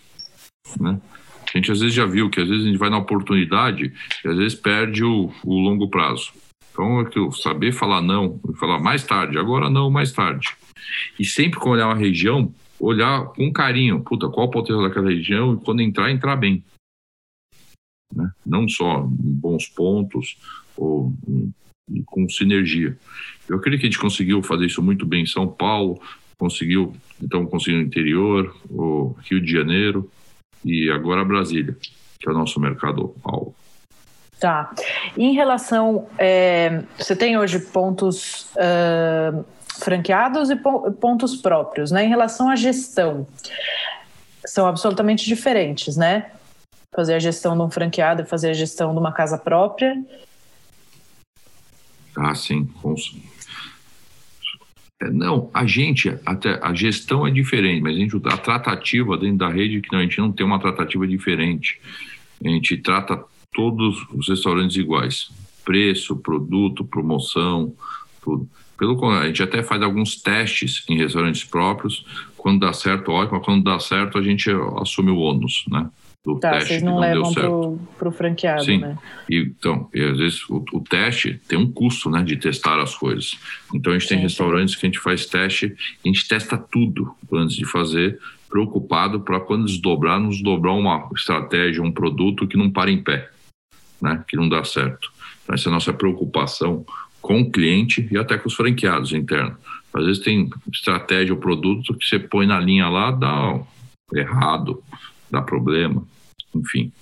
[0.81, 1.01] Né?
[1.47, 3.93] A gente às vezes já viu que às vezes a gente vai na oportunidade
[4.25, 6.33] e às vezes perde o, o longo prazo.
[6.77, 10.55] Então, é saber falar não, falar mais tarde, agora não, mais tarde.
[11.19, 15.55] E sempre com olhar uma região, olhar com carinho, puta, qual o potencial daquela região
[15.55, 16.63] e quando entrar, entrar bem.
[18.15, 18.31] Né?
[18.45, 20.37] Não só em bons pontos
[20.77, 21.53] ou em,
[22.05, 22.99] com sinergia.
[23.49, 25.99] Eu acredito que a gente conseguiu fazer isso muito bem em São Paulo,
[26.39, 30.11] conseguiu, então conseguiu no interior, o Rio de Janeiro
[30.63, 31.75] e agora Brasília,
[32.21, 33.55] que é o nosso mercado-alvo.
[34.39, 34.71] Tá.
[35.17, 36.07] Em relação.
[36.19, 39.45] É, você tem hoje pontos uh,
[39.79, 40.57] franqueados e
[41.01, 42.05] pontos próprios, né?
[42.05, 43.27] Em relação à gestão,
[44.45, 46.31] são absolutamente diferentes, né?
[46.95, 49.97] Fazer a gestão de um franqueado e fazer a gestão de uma casa própria.
[52.17, 52.69] Ah, sim.
[55.03, 59.39] É, não, a gente, até a gestão é diferente, mas a, gente, a tratativa dentro
[59.39, 61.79] da rede, que a gente não tem uma tratativa diferente.
[62.43, 63.23] A gente trata
[63.57, 65.31] todos os restaurantes iguais.
[65.65, 67.73] Preço, produto, promoção,
[68.23, 68.47] tudo.
[68.79, 72.05] Pelo contrário, a gente até faz alguns testes em restaurantes próprios.
[72.37, 73.41] Quando dá certo, ótimo.
[73.41, 74.51] Quando dá certo, a gente
[74.81, 75.89] assume o ônus, né?
[76.23, 78.79] Do tá, teste vocês não, não levam para o franqueado, Sim.
[78.79, 78.99] né?
[79.31, 82.23] E, então, e às vezes o, o, teste tem um custo, né?
[82.23, 83.39] De testar as coisas.
[83.73, 87.15] Então, a gente tem sim, restaurantes que a gente faz teste, a gente testa tudo
[87.33, 88.19] antes de fazer,
[88.51, 93.31] preocupado para quando desdobrar, nos dobrar uma estratégia, um produto que não para em pé,
[94.01, 94.25] né?
[94.27, 95.13] Que não dá certo.
[95.43, 96.85] Então, essa é a nossa preocupação
[97.21, 99.57] com o cliente e até com os franqueados internos.
[99.93, 103.61] Às vezes tem estratégia ou produto que você põe na linha lá, dá
[104.15, 104.83] errado,
[105.31, 106.07] dá problema,
[106.55, 106.93] enfim.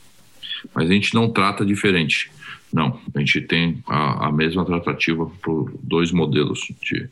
[0.73, 2.31] Mas a gente não trata diferente.
[2.73, 7.09] Não, a gente tem a, a mesma tratativa por dois modelos de,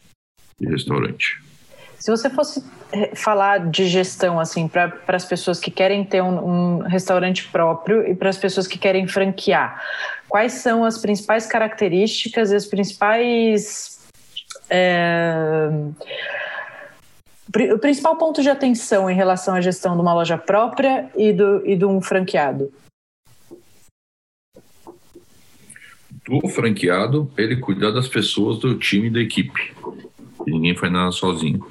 [0.61, 1.43] de restaurante.
[2.03, 6.79] Se você fosse eh, falar de gestão assim para as pessoas que querem ter um,
[6.79, 9.81] um restaurante próprio e para as pessoas que querem franquear,
[10.29, 14.01] quais são as principais características e as principais
[14.69, 15.69] é,
[17.73, 21.65] o principal ponto de atenção em relação à gestão de uma loja própria e, do,
[21.65, 22.73] e de um franqueado?
[26.27, 29.73] Do franqueado, ele cuidar das pessoas, do time da equipe
[30.47, 31.65] ninguém faz nada sozinho.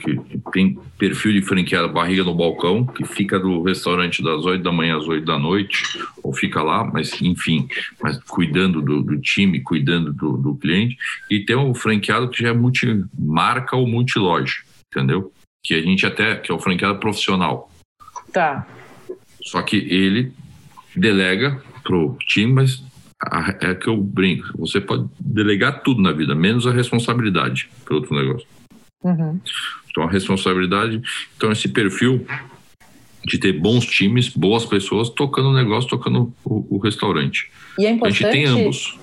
[0.00, 0.20] Que
[0.52, 4.98] tem perfil de franqueado barriga no balcão, que fica do restaurante das 8 da manhã
[4.98, 5.82] às 8 da noite,
[6.22, 7.68] ou fica lá, mas enfim,
[8.02, 10.96] mas cuidando do, do time, cuidando do, do, cliente.
[11.30, 14.56] E tem o franqueado que já é multimarca ou multiloja,
[14.90, 15.32] entendeu?
[15.62, 17.70] Que a gente até, que é o franqueado profissional.
[18.32, 18.66] Tá.
[19.42, 20.32] Só que ele
[20.94, 22.82] delega pro time, mas
[23.60, 24.46] é que eu brinco.
[24.58, 28.46] Você pode delegar tudo na vida, menos a responsabilidade pelo outro negócio.
[29.02, 29.40] Uhum.
[29.90, 31.00] Então, a responsabilidade.
[31.36, 32.26] Então, esse perfil
[33.24, 37.50] de ter bons times, boas pessoas tocando o negócio, tocando o, o restaurante.
[37.78, 38.24] E é importante.
[38.24, 38.98] A gente tem ambos.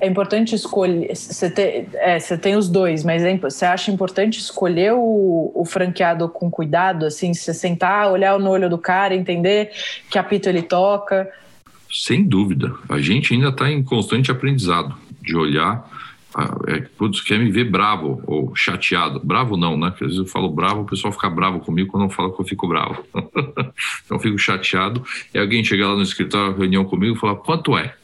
[0.00, 1.14] É importante escolher.
[1.14, 5.64] Você tem, é, você tem os dois, mas é, você acha importante escolher o, o
[5.64, 9.70] franqueado com cuidado, assim, você sentar, olhar no olho do cara, entender
[10.10, 11.28] que apito ele toca
[11.90, 12.74] sem dúvida.
[12.88, 15.88] A gente ainda está em constante aprendizado de olhar.
[16.68, 19.20] É, putz, quer me ver bravo ou chateado.
[19.24, 19.90] Bravo não, né?
[19.90, 22.40] Porque às vezes eu falo bravo, o pessoal fica bravo comigo quando eu falo que
[22.40, 23.02] eu fico bravo.
[23.14, 25.02] então eu fico chateado.
[25.34, 27.94] E alguém chega lá no escritório, reunião comigo e fala: quanto é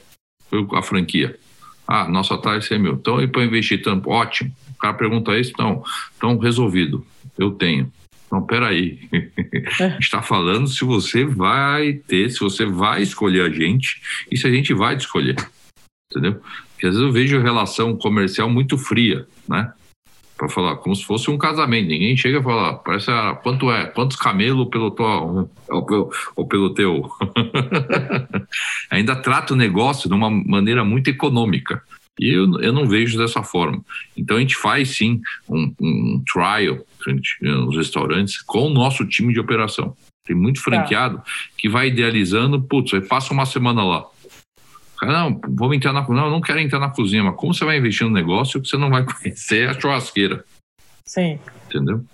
[0.73, 1.39] a franquia?
[1.87, 2.95] Ah, nossa taxa é mil.
[2.95, 4.09] Então, e para investir tanto?
[4.09, 4.51] Ótimo.
[4.75, 5.85] O cara pergunta isso, então,
[6.17, 7.07] então resolvido.
[7.39, 7.93] Eu tenho.
[8.35, 8.99] Não, peraí.
[10.01, 14.51] Está falando se você vai ter, se você vai escolher a gente e se a
[14.51, 15.37] gente vai te escolher.
[16.11, 16.41] Entendeu?
[16.73, 19.73] Porque às vezes eu vejo relação comercial muito fria, né?
[20.37, 21.87] Para falar, como se fosse um casamento.
[21.87, 26.49] Ninguém chega e fala, parece ah, quanto é, quantos camelos pelo teu, ou pelo, ou
[26.49, 27.09] pelo teu.
[28.91, 31.81] Ainda trata o negócio de uma maneira muito econômica.
[32.19, 33.85] E eu, eu não vejo dessa forma.
[34.17, 36.85] Então a gente faz sim um, um trial
[37.41, 39.97] nos restaurantes com o nosso time de operação.
[40.27, 40.63] Tem muito tá.
[40.63, 41.23] franqueado
[41.57, 44.07] que vai idealizando, putz, aí passa uma semana lá.
[45.03, 48.07] Não, vamos entrar na Não, não quero entrar na cozinha, mas como você vai investir
[48.07, 50.45] no negócio que você não vai conhecer a churrasqueira?
[51.05, 51.39] Sim.
[51.67, 52.05] Entendeu?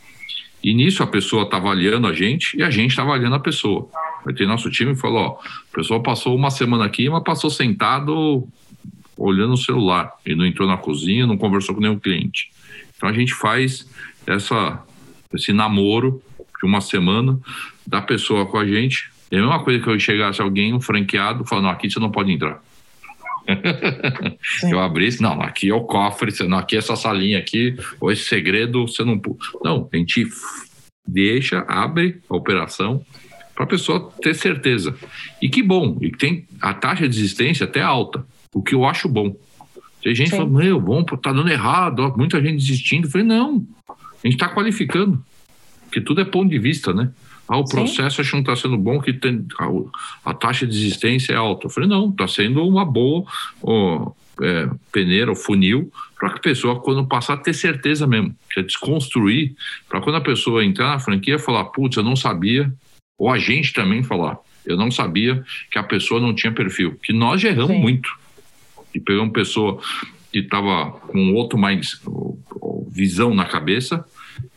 [0.62, 3.88] E nisso a pessoa está avaliando a gente e a gente está avaliando a pessoa.
[4.24, 7.49] Vai ter nosso time e falou: ó, o pessoal passou uma semana aqui, mas passou
[7.49, 8.47] sentado
[9.16, 12.51] olhando o celular e não entrou na cozinha, não conversou com nenhum cliente.
[12.97, 13.86] Então a gente faz
[14.27, 14.83] essa,
[15.35, 16.23] esse namoro
[16.61, 17.39] de uma semana
[17.87, 19.11] da pessoa com a gente.
[19.31, 22.33] É a mesma coisa que eu chegasse alguém, um franqueado, falando: aqui você não pode
[22.33, 22.62] entrar.
[24.71, 28.25] eu abrisse, não, aqui é o cofre, não, aqui é essa salinha aqui, ou esse
[28.25, 29.21] segredo, você não.
[29.62, 30.29] Não, a gente
[31.07, 33.05] deixa, abre a operação
[33.55, 34.95] para a pessoa ter certeza.
[35.43, 39.09] E que bom, e tem a taxa de existência até alta o que eu acho
[39.09, 39.35] bom.
[40.03, 43.07] Tem gente falando, meu, bom, tá dando errado, ó, muita gente desistindo.
[43.07, 43.64] Eu falei, não,
[44.23, 45.25] a gente está qualificando,
[45.85, 47.11] porque tudo é ponto de vista, né?
[47.49, 48.23] Ah, o processo Sim.
[48.23, 51.66] acho que não está sendo bom, que tem, a, a, taxa de desistência é alta.
[51.66, 53.25] Eu falei, não, está sendo uma boa
[53.61, 58.62] ó, é, peneira, funil, para que a pessoa, quando passar, ter certeza mesmo, que é
[58.62, 59.57] desconstruir,
[59.89, 62.73] para quando a pessoa entrar na franquia falar, putz, eu não sabia,
[63.18, 65.43] ou a gente também falar, eu não sabia
[65.73, 67.83] que a pessoa não tinha perfil, que nós já erramos Sim.
[67.83, 68.21] muito
[68.95, 69.81] e uma pessoa
[70.33, 72.01] que estava com outro mais
[72.91, 74.05] visão na cabeça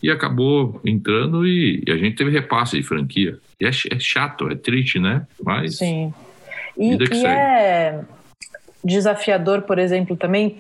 [0.02, 3.38] e acabou entrando e, e, a gente teve repasse de franquia.
[3.62, 5.26] É, é chato, é triste, né?
[5.42, 5.78] Mas.
[5.78, 6.14] Sim.
[6.78, 8.00] E, e é
[8.84, 10.58] desafiador, por exemplo, também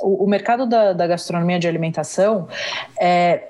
[0.00, 2.48] o, o mercado da, da, gastronomia de alimentação
[2.98, 3.48] é,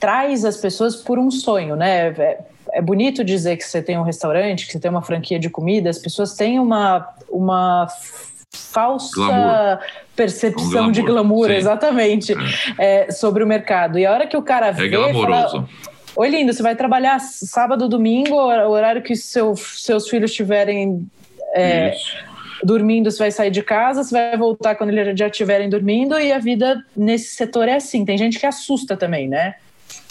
[0.00, 2.08] traz as pessoas por um sonho, né?
[2.08, 5.50] É, é, bonito dizer que você tem um restaurante, que você tem uma franquia de
[5.50, 7.86] comida, as pessoas têm uma, uma
[8.54, 9.78] falsa glamour.
[10.14, 10.92] percepção um glamour.
[10.92, 11.54] de glamour, Sim.
[11.54, 12.34] exatamente,
[12.78, 13.06] é.
[13.06, 13.98] É, sobre o mercado.
[13.98, 15.50] E a hora que o cara é vê, glamouroso.
[15.50, 15.68] fala,
[16.14, 21.06] Oi, lindo, você vai trabalhar sábado, domingo, o horário que seu, seus filhos estiverem
[21.54, 21.94] é,
[22.62, 26.30] dormindo, você vai sair de casa, você vai voltar quando eles já estiverem dormindo, e
[26.30, 28.04] a vida nesse setor é assim.
[28.04, 29.54] Tem gente que assusta também, né?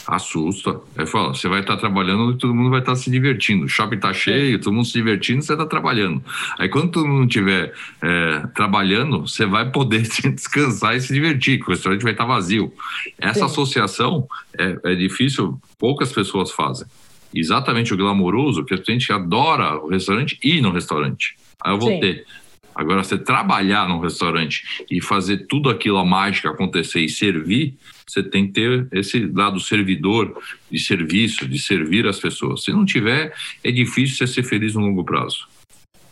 [0.07, 0.79] Assusta.
[0.97, 3.65] É fala, você vai estar trabalhando e todo mundo vai estar se divertindo.
[3.65, 6.23] O shopping está cheio, todo mundo se divertindo, você está trabalhando.
[6.57, 10.01] Aí quando todo mundo estiver é, trabalhando, você vai poder
[10.33, 12.73] descansar e se divertir, porque o restaurante vai estar vazio.
[13.19, 13.45] Essa Sim.
[13.45, 14.27] associação
[14.57, 16.87] é, é difícil, poucas pessoas fazem.
[17.33, 21.35] Exatamente o glamouroso, que a gente adora o restaurante e ir no restaurante.
[21.63, 21.99] Aí eu vou Sim.
[21.99, 22.25] ter.
[22.73, 27.77] Agora, você trabalhar num restaurante e fazer tudo aquilo, a mágica acontecer e servir,
[28.11, 32.63] você tem que ter esse lado servidor, de serviço, de servir as pessoas.
[32.63, 33.33] Se não tiver,
[33.63, 35.47] é difícil você ser feliz no longo prazo.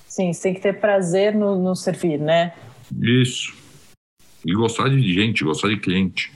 [0.08, 2.54] Sim, você tem que ter prazer no, no servir, né?
[3.00, 3.54] Isso.
[4.46, 6.32] E gostar de gente, gostar de cliente.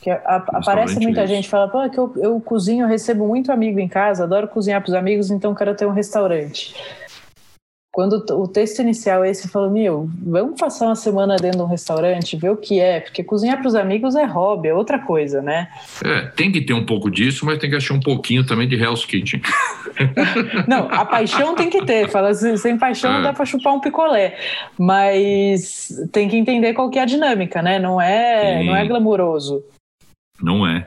[0.00, 3.88] Que aparece muita gente fala, pô, que eu, eu cozinho, eu recebo muito amigo em
[3.88, 6.74] casa, adoro cozinhar para os amigos, então quero ter um restaurante.
[7.92, 12.36] Quando o texto inicial esse falou, meu, vamos passar uma semana dentro de um restaurante,
[12.36, 15.68] ver o que é, porque cozinhar para os amigos é hobby, é outra coisa, né?
[16.04, 18.76] É, tem que ter um pouco disso, mas tem que achar um pouquinho também de
[18.76, 19.42] Hell's Kitchen.
[20.68, 23.14] não, a paixão tem que ter, fala assim, sem paixão é.
[23.14, 24.38] não dá para chupar um picolé,
[24.78, 27.80] mas tem que entender qual que é a dinâmica, né?
[27.80, 29.64] Não é, não é glamuroso.
[30.40, 30.86] Não é.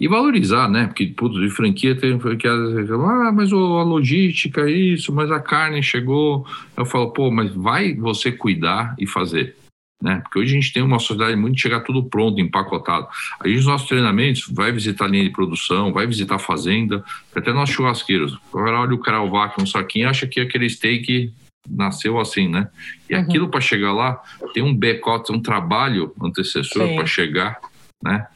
[0.00, 0.86] E valorizar, né?
[0.86, 5.82] Porque, putz, de franquia tem falam, ah, mas a logística, é isso, mas a carne
[5.82, 6.46] chegou.
[6.76, 9.56] Eu falo, pô, mas vai você cuidar e fazer.
[10.02, 10.20] Né?
[10.22, 13.08] Porque hoje a gente tem uma sociedade muito de chegar tudo pronto, empacotado.
[13.40, 17.02] Aí os nossos treinamentos, vai visitar a linha de produção, vai visitar a fazenda,
[17.34, 18.38] até nós churrasqueiros.
[18.52, 21.32] Agora olha o cara o vaca no saquinho acha que aquele steak
[21.68, 22.68] nasceu assim, né?
[23.08, 23.20] E uhum.
[23.20, 24.22] aquilo para chegar lá
[24.52, 27.58] tem um back um trabalho antecessor para chegar,
[28.02, 28.26] né?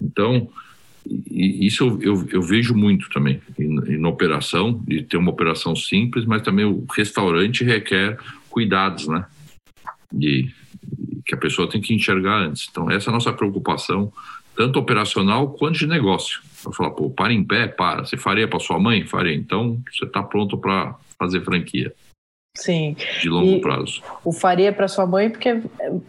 [0.00, 0.50] Então,
[1.06, 5.74] e isso eu, eu, eu, vejo muito também em, na operação, de ter uma operação
[5.74, 9.26] simples, mas também o restaurante requer cuidados, né?
[10.12, 10.52] De,
[11.24, 12.68] que a pessoa tem que enxergar antes.
[12.70, 14.12] Então, essa é a nossa preocupação,
[14.56, 16.40] tanto operacional quanto de negócio.
[16.64, 18.04] Eu falar, pô, para em pé, para.
[18.04, 19.06] Você faria para sua mãe?
[19.06, 19.34] Faria.
[19.34, 21.92] Então, você está pronto para fazer franquia.
[22.54, 22.96] Sim.
[23.20, 24.02] De longo e prazo.
[24.22, 25.62] O faria para sua mãe porque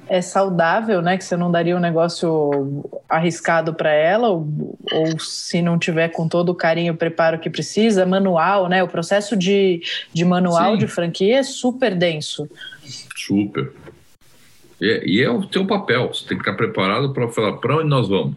[0.09, 1.17] é saudável, né?
[1.17, 4.47] Que você não daria um negócio arriscado para ela, ou,
[4.91, 8.83] ou, se não tiver com todo o carinho, o preparo que precisa, manual, né?
[8.83, 9.81] O processo de,
[10.13, 10.79] de manual Sim.
[10.79, 12.49] de franquia é super denso.
[13.15, 13.71] Super.
[14.81, 16.09] E, e é o teu papel.
[16.09, 18.35] Você tem que estar preparado para falar para onde nós vamos.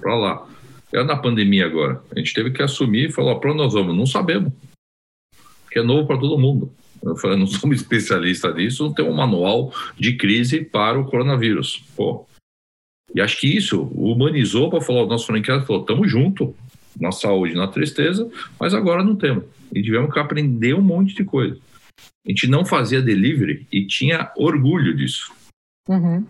[0.00, 0.48] Para lá.
[0.90, 2.02] É na pandemia agora.
[2.14, 3.94] A gente teve que assumir e falar para onde nós vamos.
[3.94, 4.52] Não sabemos.
[5.64, 6.72] Porque é novo para todo mundo.
[7.02, 11.04] Eu falei, não sou um especialista nisso, não tem um manual de crise para o
[11.04, 11.84] coronavírus.
[11.96, 12.26] Pô.
[13.14, 16.54] E acho que isso humanizou para falar, o nosso franqueado falou, estamos junto
[16.98, 19.44] na saúde, na tristeza, mas agora não temos.
[19.74, 21.58] E tivemos que aprender um monte de coisa.
[22.24, 25.32] A gente não fazia delivery e tinha orgulho disso.
[25.88, 26.24] Uhum.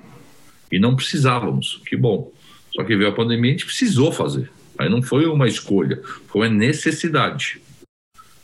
[0.71, 2.33] E não precisávamos, que bom.
[2.75, 4.51] Só que veio a pandemia e a gente precisou fazer.
[4.79, 7.61] Aí não foi uma escolha, foi uma necessidade.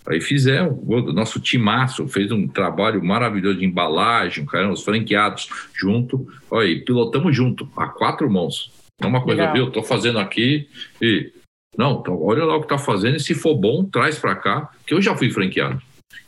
[0.08, 6.26] Aí fizemos, o nosso timaço fez um trabalho maravilhoso de embalagem, cara, os franqueados junto,
[6.50, 8.72] olha, pilotamos junto, a quatro mãos.
[9.00, 9.54] É uma coisa, Legal.
[9.54, 10.66] viu, estou fazendo aqui
[11.00, 11.30] e...
[11.76, 14.72] Não, então olha lá o que está fazendo e se for bom, traz para cá,
[14.86, 15.80] que eu já fui franqueado.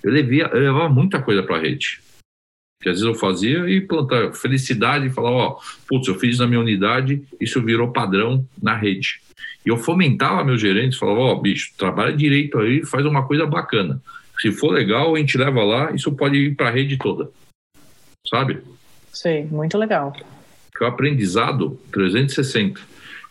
[0.02, 2.00] Eu, levia, eu levava muita coisa para a rede.
[2.82, 5.58] Que às vezes eu fazia e plantar felicidade e falar, ó,
[5.88, 9.20] putz, eu fiz na minha unidade, isso virou padrão na rede.
[9.64, 13.46] E eu fomentava meus gerentes, falava, ó, oh, bicho, trabalha direito aí, faz uma coisa
[13.46, 14.00] bacana.
[14.40, 17.30] Se for legal, a gente leva lá, isso pode ir para a rede toda.
[18.26, 18.62] Sabe?
[19.12, 20.12] Sim, muito legal.
[20.12, 22.80] Que é o aprendizado 360.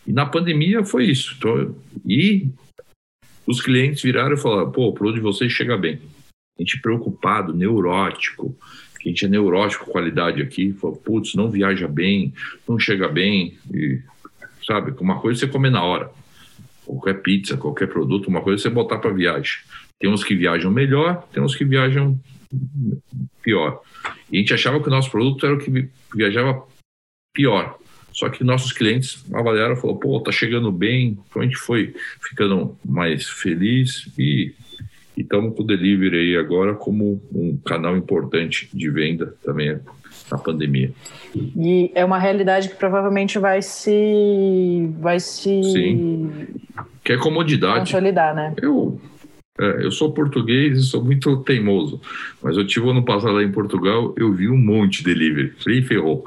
[0.06, 1.34] E na pandemia foi isso.
[1.36, 1.74] Então,
[2.06, 2.48] e
[3.44, 6.00] os clientes viraram e falaram, pô, o produto de vocês chega bem.
[6.56, 8.56] A gente preocupado, neurótico,
[9.04, 12.32] a gente é neurótico qualidade aqui, falou, putz, não viaja bem,
[12.68, 14.00] não chega bem, e,
[14.64, 14.94] sabe?
[15.00, 16.10] Uma coisa você comer na hora
[16.92, 19.60] qualquer pizza, qualquer produto, uma coisa é você botar para viagem.
[19.98, 22.18] Tem uns que viajam melhor, tem uns que viajam
[23.42, 23.80] pior.
[24.30, 26.66] E a gente achava que o nosso produto era o que viajava
[27.34, 27.78] pior.
[28.12, 31.18] Só que nossos clientes avaliaram e falaram, pô, tá chegando bem.
[31.28, 34.52] Então a gente foi ficando mais feliz e,
[35.16, 39.78] estamos com o delivery aí agora como um canal importante de venda também
[40.30, 40.92] na pandemia.
[41.34, 46.46] E é uma realidade que provavelmente vai se vai se Sim.
[47.02, 47.80] Que é comodidade.
[47.80, 48.54] Consolidar, né?
[48.60, 49.00] Eu
[49.60, 52.00] é, eu sou português e sou muito teimoso,
[52.42, 55.52] mas eu tive ano passado lá em Portugal, eu vi um monte de delivery.
[55.62, 56.24] Falei, ferrou.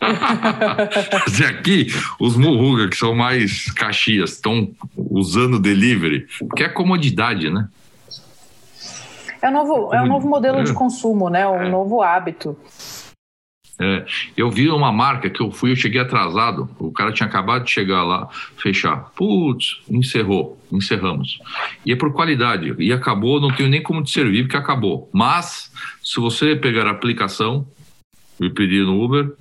[1.46, 1.88] aqui,
[2.18, 6.26] os Murruga, que são mais caxias, estão usando delivery,
[6.56, 7.68] que é comodidade, né?
[9.42, 10.62] É um novo, é um novo modelo é.
[10.62, 11.46] de consumo, né?
[11.46, 11.68] Um é.
[11.68, 12.56] novo hábito.
[13.78, 14.04] É,
[14.36, 17.70] eu vi uma marca que eu fui, eu cheguei atrasado, o cara tinha acabado de
[17.70, 19.10] chegar lá, fechar.
[19.16, 21.38] Putz, encerrou, encerramos.
[21.84, 25.08] E é por qualidade, e acabou, não tenho nem como te servir, porque acabou.
[25.12, 25.72] Mas,
[26.04, 27.66] se você pegar a aplicação
[28.38, 29.32] e pedir no Uber,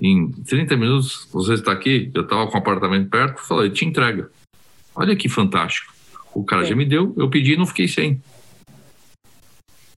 [0.00, 4.30] em 30 minutos você está aqui, eu estava com o apartamento perto, falei, te entrega.
[4.94, 5.94] Olha que fantástico.
[6.34, 6.70] O cara Sim.
[6.70, 8.20] já me deu, eu pedi e não fiquei sem.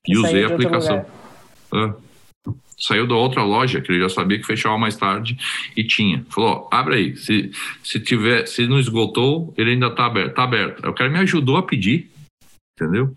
[0.07, 1.05] E usei a aplicação.
[1.73, 2.10] É
[2.81, 5.37] saiu da outra loja, que ele já sabia que fechava mais tarde
[5.77, 6.25] e tinha.
[6.29, 7.51] Falou, abre aí, se,
[7.83, 10.29] se tiver, se não esgotou, ele ainda está aberto.
[10.29, 10.89] Está aberto.
[10.89, 12.09] O cara me ajudou a pedir,
[12.75, 13.13] entendeu?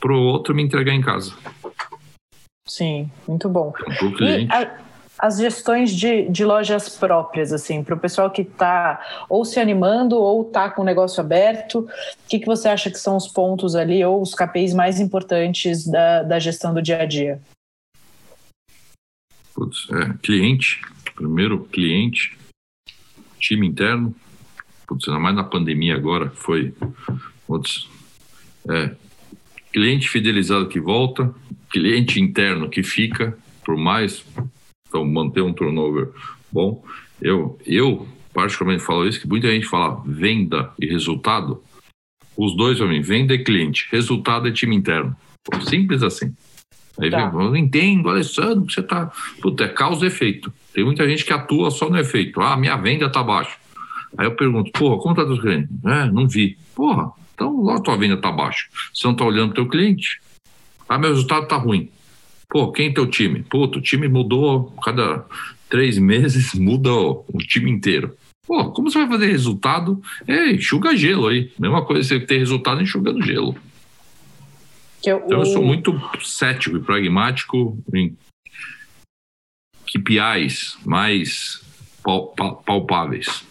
[0.00, 1.34] Pro outro me entregar em casa.
[2.66, 3.72] Sim, muito bom.
[4.20, 4.78] E a,
[5.18, 10.16] as gestões de, de lojas próprias, assim, para o pessoal que está ou se animando
[10.16, 11.88] ou está com o negócio aberto, o
[12.28, 16.22] que, que você acha que são os pontos ali ou os KPIs mais importantes da,
[16.22, 17.40] da gestão do dia a dia?
[19.90, 20.80] É, cliente,
[21.14, 22.36] primeiro cliente,
[23.38, 24.14] time interno,
[24.86, 26.74] putz, ainda mais na pandemia agora, foi
[27.46, 27.88] putz,
[28.68, 28.94] é,
[29.72, 31.34] cliente fidelizado que volta,
[31.70, 34.24] cliente interno que fica, por mais,
[34.88, 36.10] então manter um turnover
[36.50, 36.84] bom.
[37.20, 41.62] Eu, eu particularmente falo isso, que muita gente fala venda e resultado,
[42.36, 45.16] os dois para mim, venda e cliente, resultado é time interno.
[45.68, 46.34] Simples assim.
[47.00, 47.30] Aí tá.
[47.34, 49.10] eu entendo, Alessandro, você tá.
[49.40, 50.52] Puta, é causa e efeito.
[50.74, 52.40] Tem muita gente que atua só no efeito.
[52.40, 53.56] Ah, minha venda tá baixa.
[54.16, 55.68] Aí eu pergunto, porra, como tá teu cliente?
[55.84, 56.58] É, não vi.
[56.74, 58.66] Porra, então lá a tua venda tá baixa.
[58.92, 60.20] Você não tá olhando teu cliente.
[60.88, 61.88] Ah, meu resultado tá ruim.
[62.48, 63.42] Pô, quem é teu time?
[63.42, 65.24] Puta, o time mudou cada
[65.68, 68.14] três meses, muda o, o time inteiro.
[68.46, 70.02] Pô, como você vai fazer resultado?
[70.26, 71.52] É, enxuga gelo aí.
[71.58, 73.54] Mesma coisa você ter resultado enxugando gelo.
[75.04, 78.16] Eu, então, eu sou muito cético e pragmático em
[79.86, 81.62] KPIs mais
[82.64, 83.44] palpáveis.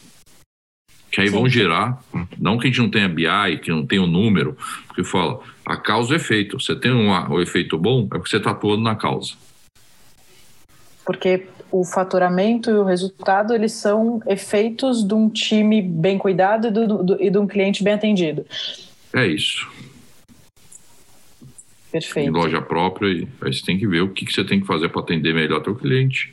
[1.12, 1.34] Que aí Sim.
[1.34, 2.04] vão gerar,
[2.38, 5.40] não que a gente não tenha BI, que não tenha o um número, porque fala,
[5.66, 6.60] a causa é efeito.
[6.60, 9.34] Você tem um, o efeito bom, é porque você está atuando na causa.
[11.04, 16.72] Porque o faturamento e o resultado, eles são efeitos de um time bem cuidado e,
[16.72, 18.46] do, do, e de um cliente bem atendido.
[19.14, 19.68] É isso.
[21.92, 22.30] Perfeito.
[22.30, 23.08] em loja própria.
[23.12, 25.34] E aí você tem que ver o que, que você tem que fazer para atender
[25.34, 26.32] melhor teu cliente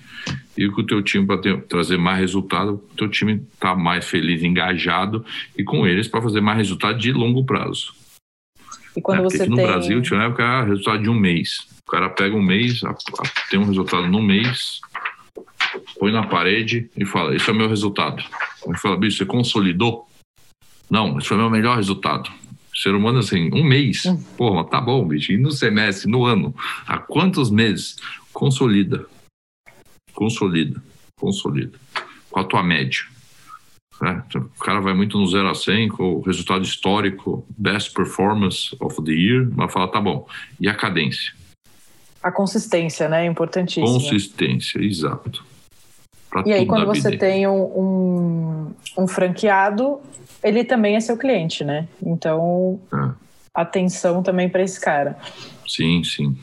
[0.57, 4.43] e com o teu time para trazer mais resultado, o teu time tá mais feliz,
[4.43, 5.25] engajado
[5.57, 7.95] e com eles para fazer mais resultado de longo prazo.
[8.97, 9.67] E quando é, você aqui no tem...
[9.67, 11.67] Brasil tinha uma época ah, resultado de um mês.
[11.87, 12.81] O cara pega um mês,
[13.51, 14.81] tem um resultado no mês,
[15.99, 18.25] põe na parede e fala: Esse é o meu resultado.
[18.67, 20.09] Ele fala: Bicho, você consolidou?
[20.91, 22.31] Não, esse foi o meu melhor resultado
[22.77, 24.05] ser humano, assim, um mês.
[24.05, 24.23] Hum.
[24.37, 25.33] Porra, tá bom, bicho.
[25.33, 26.55] E no semestre, no ano?
[26.87, 27.97] Há quantos meses?
[28.33, 29.07] Consolida.
[30.13, 30.83] Consolida.
[31.19, 31.79] Consolida.
[32.31, 33.01] Qual a tua média?
[34.03, 38.77] É, o cara vai muito no 0 a 100 com o resultado histórico, best performance
[38.79, 40.29] of the year, vai falar, tá bom.
[40.61, 41.33] E a cadência?
[42.23, 43.25] A consistência, né?
[43.25, 43.87] É importantíssima.
[43.87, 45.43] Consistência, exato.
[46.31, 50.01] Pra e aí, quando você tem um, um, um franqueado,
[50.43, 51.89] ele também é seu cliente, né?
[52.05, 53.11] Então, é.
[53.55, 55.17] atenção também para esse cara.
[55.67, 56.37] Sim, sim,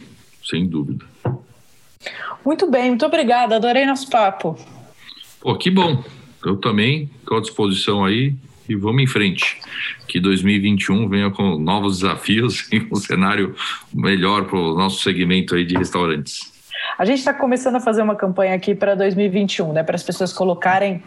[0.43, 1.05] sem dúvida.
[2.45, 4.57] Muito bem, muito obrigada, adorei nosso papo.
[5.39, 6.03] Pô, que bom.
[6.45, 8.36] Eu também estou à disposição aí
[8.67, 9.59] e vamos em frente.
[10.07, 13.55] Que 2021 venha com novos desafios e um cenário
[13.93, 16.53] melhor para o nosso segmento aí de restaurantes.
[16.97, 19.84] A gente está começando a fazer uma campanha aqui para 2021, né?
[19.84, 21.03] Para as pessoas colocarem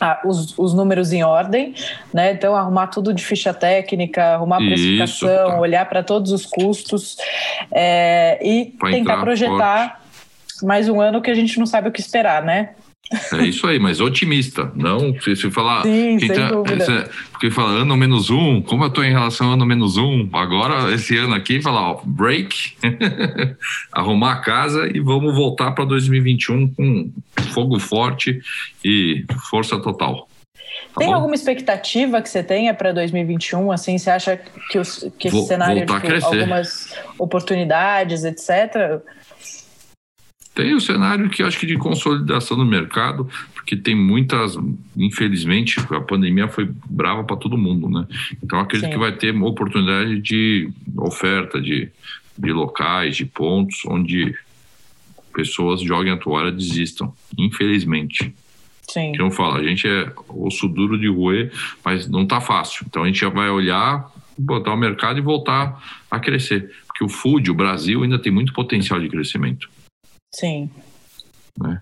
[0.00, 1.74] ah, os, os, números em ordem,
[2.12, 2.32] né?
[2.32, 5.60] Então, arrumar tudo de ficha técnica, arrumar a precificação, Isso, tá.
[5.60, 7.16] olhar para todos os custos
[7.72, 10.00] é, e tentar projetar
[10.46, 10.66] forte.
[10.66, 12.74] mais um ano que a gente não sabe o que esperar, né?
[13.32, 15.82] É isso aí, mas otimista, não se, se falar.
[15.82, 17.10] Sim, tá, dúvida.
[17.30, 20.92] porque fala ano menos um, como eu estou em relação ao ano menos um, agora
[20.92, 22.76] esse ano aqui, falar, ó, break,
[23.92, 27.10] arrumar a casa e vamos voltar para 2021 com
[27.52, 28.40] fogo forte
[28.84, 30.28] e força total.
[30.98, 31.14] Tem bom?
[31.14, 33.70] alguma expectativa que você tenha para 2021?
[33.70, 34.40] Assim, você acha
[34.70, 39.00] que, os, que esse cenário, tipo, algumas oportunidades, etc.,
[40.56, 44.56] tem o cenário que acho que de consolidação no mercado, porque tem muitas,
[44.96, 48.06] infelizmente, a pandemia foi brava para todo mundo, né?
[48.42, 48.92] Então acredito Sim.
[48.94, 51.90] que vai ter oportunidade de oferta de,
[52.38, 54.34] de locais, de pontos onde
[55.34, 58.34] pessoas joguem a toalha desistam, infelizmente.
[58.88, 59.12] Sim.
[59.12, 61.52] Que não fala, a gente é osso duro de roer,
[61.84, 62.86] mas não tá fácil.
[62.88, 66.72] Então a gente já vai olhar, botar o mercado e voltar a crescer.
[66.86, 69.75] Porque o food, o Brasil ainda tem muito potencial de crescimento.
[70.36, 70.68] Sim.
[71.58, 71.80] Né?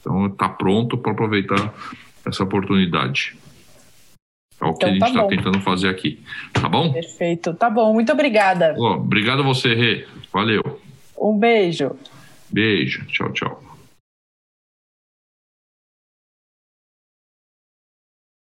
[0.00, 1.74] Então está pronto para aproveitar
[2.26, 3.36] essa oportunidade.
[4.58, 6.22] É o que então, a gente está tá tentando fazer aqui.
[6.54, 6.92] Tá bom?
[6.92, 7.52] Perfeito.
[7.52, 7.92] Tá bom.
[7.92, 8.74] Muito obrigada.
[8.78, 10.06] Oh, obrigado a você, Rê.
[10.32, 10.62] Valeu.
[11.18, 11.94] Um beijo.
[12.50, 13.04] Beijo.
[13.06, 13.69] Tchau, tchau.